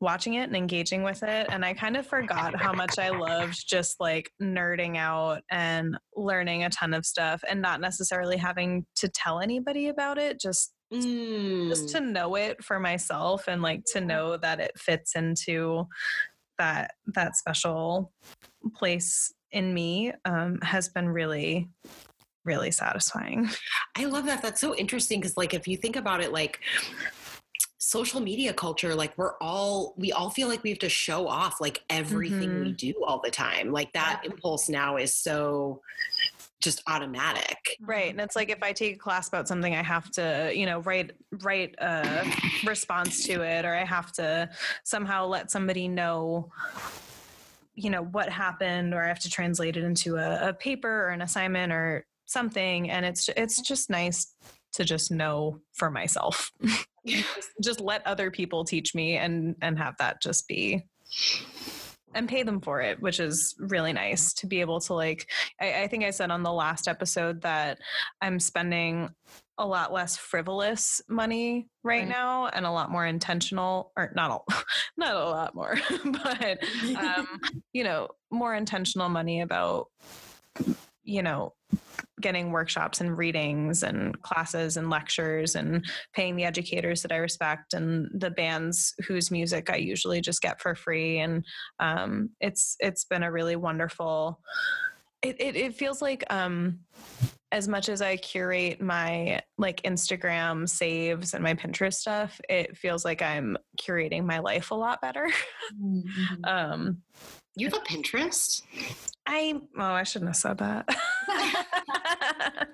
[0.00, 1.46] watching it and engaging with it.
[1.50, 6.64] And I kind of forgot how much I loved just like nerding out and learning
[6.64, 11.70] a ton of stuff and not necessarily having to tell anybody about it, just Mm.
[11.70, 15.88] just to know it for myself and like to know that it fits into
[16.58, 18.12] that that special
[18.74, 21.70] place in me um, has been really
[22.44, 23.48] really satisfying.
[23.96, 24.42] I love that.
[24.42, 26.60] That's so interesting because, like, if you think about it, like,
[27.82, 31.60] social media culture like we're all we all feel like we have to show off
[31.60, 32.62] like everything mm-hmm.
[32.62, 34.30] we do all the time like that yeah.
[34.30, 35.80] impulse now is so
[36.60, 40.08] just automatic right and it's like if i take a class about something i have
[40.12, 41.10] to you know write
[41.42, 42.24] write a
[42.64, 44.48] response to it or i have to
[44.84, 46.48] somehow let somebody know
[47.74, 51.08] you know what happened or i have to translate it into a, a paper or
[51.08, 54.34] an assignment or something and it's it's just nice
[54.72, 56.50] to just know for myself
[57.06, 60.82] just, just let other people teach me and and have that just be
[62.14, 65.30] and pay them for it, which is really nice to be able to like.
[65.60, 67.78] I, I, think I said on the last episode that
[68.20, 69.10] I'm spending
[69.58, 72.08] a lot less frivolous money right, right.
[72.08, 74.54] now and a lot more intentional, or not a
[74.96, 76.58] not a lot more, but
[76.96, 77.26] um,
[77.72, 79.88] you know, more intentional money about
[81.04, 81.52] you know
[82.20, 87.74] getting workshops and readings and classes and lectures and paying the educators that I respect
[87.74, 91.18] and the bands whose music I usually just get for free.
[91.18, 91.44] And
[91.80, 94.40] um, it's it's been a really wonderful.
[95.22, 96.80] It it, it feels like um,
[97.52, 103.04] as much as I curate my like Instagram saves and my Pinterest stuff, it feels
[103.04, 105.28] like I'm curating my life a lot better.
[105.80, 106.44] Mm-hmm.
[106.44, 107.02] um,
[107.54, 108.62] you have a Pinterest?
[109.26, 110.88] I oh, I shouldn't have said that.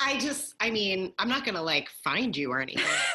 [0.00, 2.84] I just, I mean, I'm not gonna like find you or anything.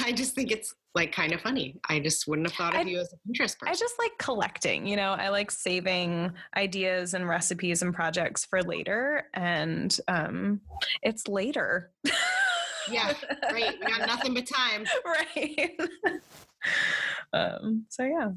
[0.00, 1.78] I just think it's like kind of funny.
[1.88, 3.68] I just wouldn't have thought of I, you as a Pinterest person.
[3.68, 8.62] I just like collecting, you know, I like saving ideas and recipes and projects for
[8.62, 9.28] later.
[9.34, 10.60] And um
[11.02, 11.92] it's later.
[12.90, 13.12] yeah,
[13.52, 13.74] right.
[13.80, 14.84] We got nothing but time.
[15.04, 15.78] Right.
[17.32, 18.30] Um, so yeah.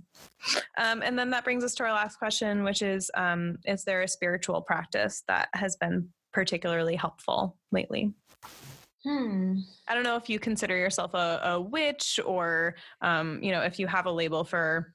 [0.77, 4.01] Um, and then that brings us to our last question, which is um, Is there
[4.01, 8.13] a spiritual practice that has been particularly helpful lately?
[9.03, 9.59] Hmm.
[9.88, 13.80] I don't know if you consider yourself a, a witch or, um, you know, if
[13.80, 14.93] you have a label for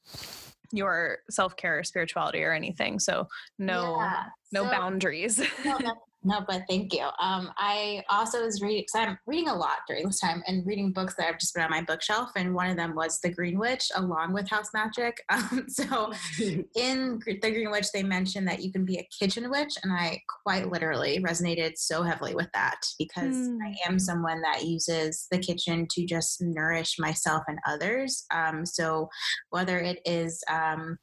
[0.72, 2.98] your self care, spirituality, or anything.
[2.98, 3.28] So
[3.58, 4.24] no, yeah.
[4.52, 5.40] no so, boundaries.
[5.64, 5.78] no,
[6.24, 7.06] no, but thank you.
[7.20, 10.90] Um, I also was reading, because I'm reading a lot during this time and reading
[10.90, 12.30] books that I've just been on my bookshelf.
[12.34, 15.22] And one of them was The Green Witch, along with House Magic.
[15.34, 16.12] Um, so
[16.76, 19.74] in The Green Witch, they mentioned that you can be a kitchen witch.
[19.82, 23.58] And I quite literally resonated so heavily with that because mm.
[23.66, 28.26] I am someone that uses the kitchen to just nourish myself and others.
[28.32, 29.08] Um, so
[29.50, 30.98] whether it is, um,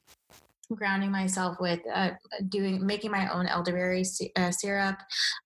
[0.76, 2.12] grounding myself with uh,
[2.50, 4.04] doing making my own elderberry
[4.36, 4.98] uh, syrup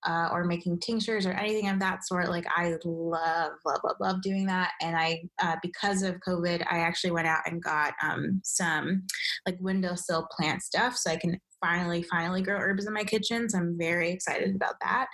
[0.04, 4.22] uh, or making tinctures or anything of that sort like i love love love love
[4.22, 4.72] doing that.
[4.80, 9.02] And i uh, because of covid i actually went out and got um, some
[9.46, 13.48] like windowsill plant stuff so i can finally finally grow herbs in my kitchen.
[13.48, 15.06] So i'm very excited about that.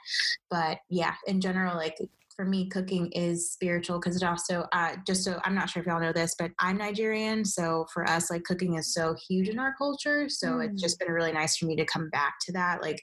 [0.50, 1.96] But yeah in general like
[2.34, 5.86] for me, cooking is spiritual because it also, uh, just so I'm not sure if
[5.86, 7.44] y'all know this, but I'm Nigerian.
[7.44, 10.28] So for us, like cooking is so huge in our culture.
[10.28, 10.68] So mm.
[10.68, 12.82] it's just been really nice for me to come back to that.
[12.82, 13.02] Like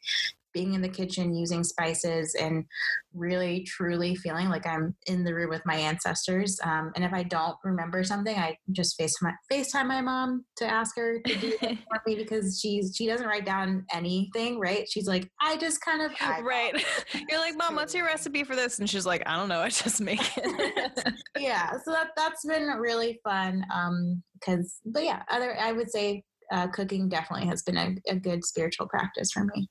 [0.53, 2.65] being in the kitchen using spices and
[3.13, 6.59] really truly feeling like I'm in the room with my ancestors.
[6.63, 10.65] Um, and if I don't remember something, I just face my FaceTime my mom to
[10.65, 14.87] ask her to do it for me because she's she doesn't write down anything, right?
[14.89, 16.11] She's like, I just kind of
[16.43, 16.73] right.
[17.29, 18.79] You're like, mom, what's your recipe for this?
[18.79, 21.13] And she's like, I don't know, I just make it.
[21.39, 23.63] yeah, so that that's been really fun.
[23.73, 28.15] Um, because but yeah, other I would say uh, cooking definitely has been a, a
[28.15, 29.69] good spiritual practice for me.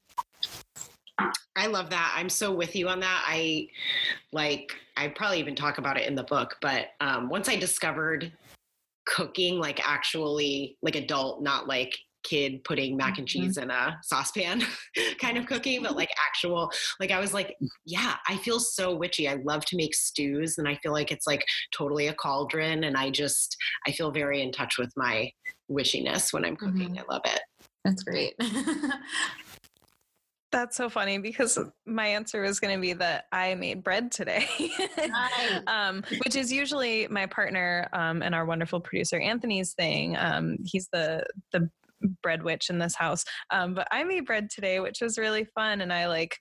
[1.57, 2.15] I love that.
[2.17, 3.25] I'm so with you on that.
[3.27, 3.69] I
[4.33, 8.33] like, I probably even talk about it in the book, but um, once I discovered
[9.07, 13.45] cooking, like actually, like adult, not like kid putting mac and mm-hmm.
[13.45, 14.63] cheese in a saucepan
[15.21, 16.71] kind of cooking, but like actual,
[17.01, 19.29] like I was like, yeah, I feel so witchy.
[19.29, 22.85] I love to make stews and I feel like it's like totally a cauldron.
[22.85, 25.31] And I just, I feel very in touch with my
[25.71, 26.91] wishiness when I'm cooking.
[26.91, 27.11] Mm-hmm.
[27.11, 27.41] I love it.
[27.85, 28.35] That's great.
[30.51, 34.47] That's so funny because my answer was going to be that I made bread today,
[34.97, 35.61] nice.
[35.67, 40.17] um, which is usually my partner um, and our wonderful producer Anthony's thing.
[40.17, 41.69] Um, he's the the
[42.23, 45.83] bread witch in this house, um, but I made bread today, which was really fun,
[45.83, 46.39] and I like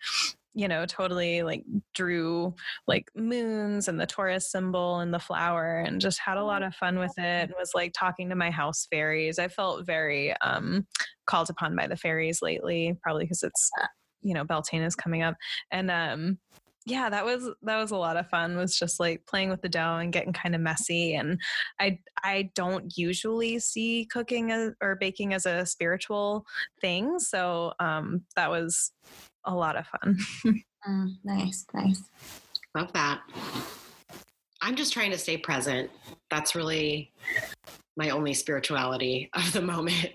[0.58, 2.55] you know totally like drew
[2.88, 6.74] like moons and the taurus symbol and the flower and just had a lot of
[6.74, 10.88] fun with it and was like talking to my house fairies i felt very um
[11.28, 13.70] called upon by the fairies lately probably because it's
[14.22, 15.36] you know beltane is coming up.
[15.72, 16.38] And um
[16.86, 19.70] yeah that was that was a lot of fun was just like playing with the
[19.70, 21.15] dough and getting kind of messy.
[21.15, 21.39] And
[21.80, 26.45] i i don't usually see cooking as, or baking as a spiritual
[26.82, 27.20] thing.
[27.20, 28.91] So um that was
[29.45, 30.18] a lot of fun.
[30.88, 32.01] Mm, nice nice.
[32.76, 33.22] Love that.
[34.61, 35.89] I'm just trying to stay present.
[36.30, 37.11] That's really
[37.98, 40.12] my only spirituality of the moment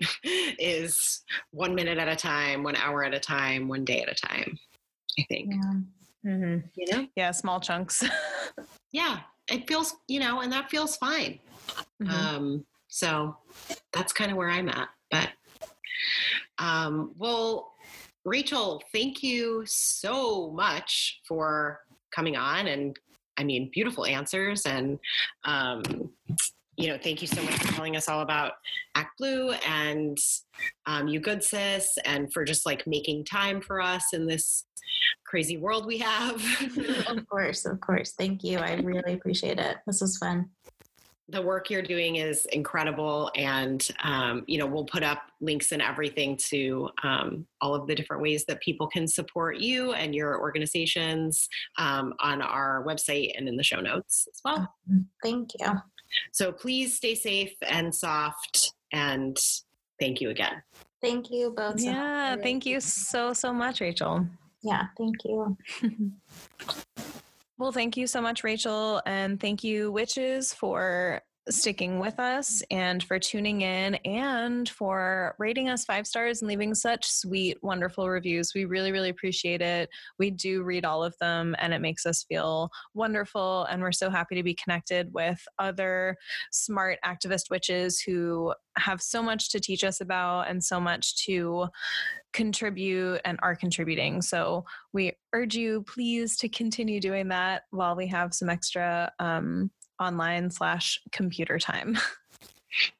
[0.57, 1.21] is
[1.51, 4.57] one minute at a time, one hour at a time, one day at a time.
[5.19, 5.53] I think.
[5.53, 5.73] Yeah.
[6.25, 6.67] Mm-hmm.
[6.75, 7.07] You know?
[7.15, 8.03] Yeah, small chunks.
[8.91, 9.19] yeah,
[9.49, 11.39] it feels, you know, and that feels fine.
[12.01, 12.09] Mm-hmm.
[12.09, 13.37] Um, so
[13.91, 14.87] that's kind of where I'm at.
[15.11, 15.29] But,
[16.57, 17.73] um, well,
[18.25, 21.81] Rachel, thank you so much for
[22.15, 22.97] coming on and
[23.37, 24.65] I mean, beautiful answers.
[24.65, 24.99] And,
[25.43, 26.09] um,
[26.77, 28.53] you know, thank you so much for telling us all about
[28.95, 30.17] Act Blue and
[30.85, 34.65] um, you good sis, and for just like making time for us in this
[35.25, 36.43] crazy world we have.
[37.07, 38.13] of course, of course.
[38.17, 38.57] Thank you.
[38.59, 39.77] I really appreciate it.
[39.85, 40.49] This was fun
[41.29, 45.81] the work you're doing is incredible and um, you know we'll put up links and
[45.81, 50.39] everything to um, all of the different ways that people can support you and your
[50.39, 51.47] organizations
[51.77, 54.73] um, on our website and in the show notes as well
[55.23, 55.67] thank you
[56.31, 59.37] so please stay safe and soft and
[59.99, 60.61] thank you again.
[61.01, 64.25] Thank you both yeah thank you so so much rachel.
[64.61, 65.57] Yeah thank you.
[67.59, 69.01] Well, thank you so much, Rachel.
[69.05, 75.67] And thank you, witches, for sticking with us and for tuning in and for rating
[75.69, 78.53] us five stars and leaving such sweet, wonderful reviews.
[78.55, 79.89] We really, really appreciate it.
[80.17, 83.65] We do read all of them and it makes us feel wonderful.
[83.65, 86.15] And we're so happy to be connected with other
[86.51, 91.67] smart activist witches who have so much to teach us about and so much to
[92.31, 94.21] contribute and are contributing.
[94.21, 99.69] So we urge you, please, to continue doing that while we have some extra um,
[100.03, 101.97] online slash computer time.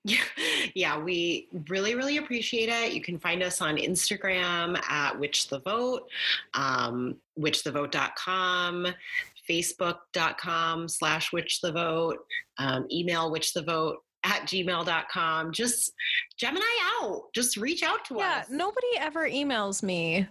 [0.76, 2.94] yeah, we really, really appreciate it.
[2.94, 6.10] You can find us on Instagram at Witch the Vote,
[6.54, 8.88] um, witchthevote.com,
[9.50, 12.20] facebook.com slash Witch the Vote,
[12.58, 15.52] um, email Witch the Vote at gmail.com.
[15.52, 15.92] Just
[16.38, 16.66] Gemini
[17.02, 17.24] out.
[17.34, 18.48] Just reach out to yeah, us.
[18.50, 20.28] Yeah, nobody ever emails me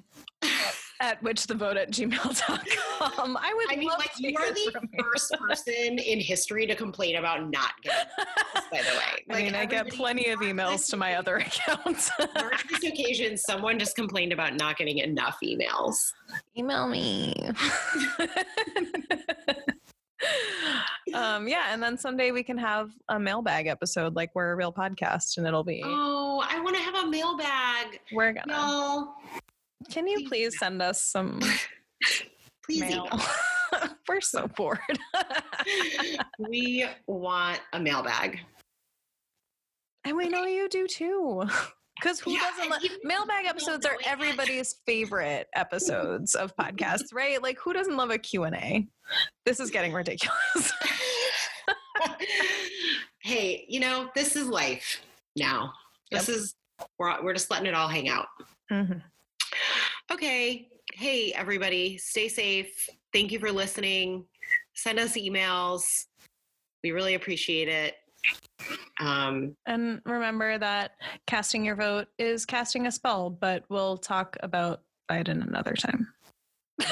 [1.00, 2.58] at witchthevote at gmail.com.
[3.40, 7.50] I would I mean, like, you are the first person in history to complain about
[7.50, 9.24] not getting emails, by the way.
[9.28, 12.10] Like, I mean, I get plenty of emails to my other accounts.
[12.18, 12.28] on
[12.70, 16.12] this occasion, someone just complained about not getting enough emails.
[16.56, 17.34] Email me.
[21.14, 24.72] um, yeah, and then someday we can have a mailbag episode like we're a real
[24.72, 28.00] podcast and it'll be Oh, I want to have a mailbag.
[28.12, 29.14] We're gonna no.
[29.90, 31.40] Can you please send us some
[32.64, 33.08] please mail?
[34.08, 34.78] we're so bored.
[36.38, 38.40] we want a mailbag.
[40.04, 41.44] And we know you do too.
[42.00, 47.40] Because who yeah, doesn't love mailbag episodes are everybody's favorite episodes of podcasts, right?
[47.40, 48.88] Like who doesn't love a Q&A?
[49.44, 50.72] This is getting ridiculous.
[53.22, 55.00] hey, you know, this is life
[55.36, 55.72] now.
[56.10, 56.36] This yep.
[56.36, 56.54] is
[56.98, 58.26] we're we're just letting it all hang out.
[58.70, 58.98] Mm-hmm.
[60.12, 60.68] Okay.
[60.92, 62.86] Hey everybody, stay safe.
[63.14, 64.26] Thank you for listening.
[64.74, 66.04] Send us emails.
[66.84, 67.94] We really appreciate it.
[69.00, 70.96] Um, and remember that
[71.26, 76.08] casting your vote is casting a spell, but we'll talk about Biden another time.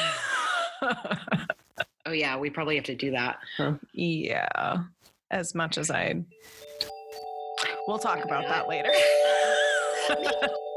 [2.07, 3.39] oh, yeah, we probably have to do that.
[3.59, 3.75] Huh?
[3.93, 4.79] Yeah,
[5.31, 6.25] as much as I.
[7.87, 8.93] We'll talk about that later.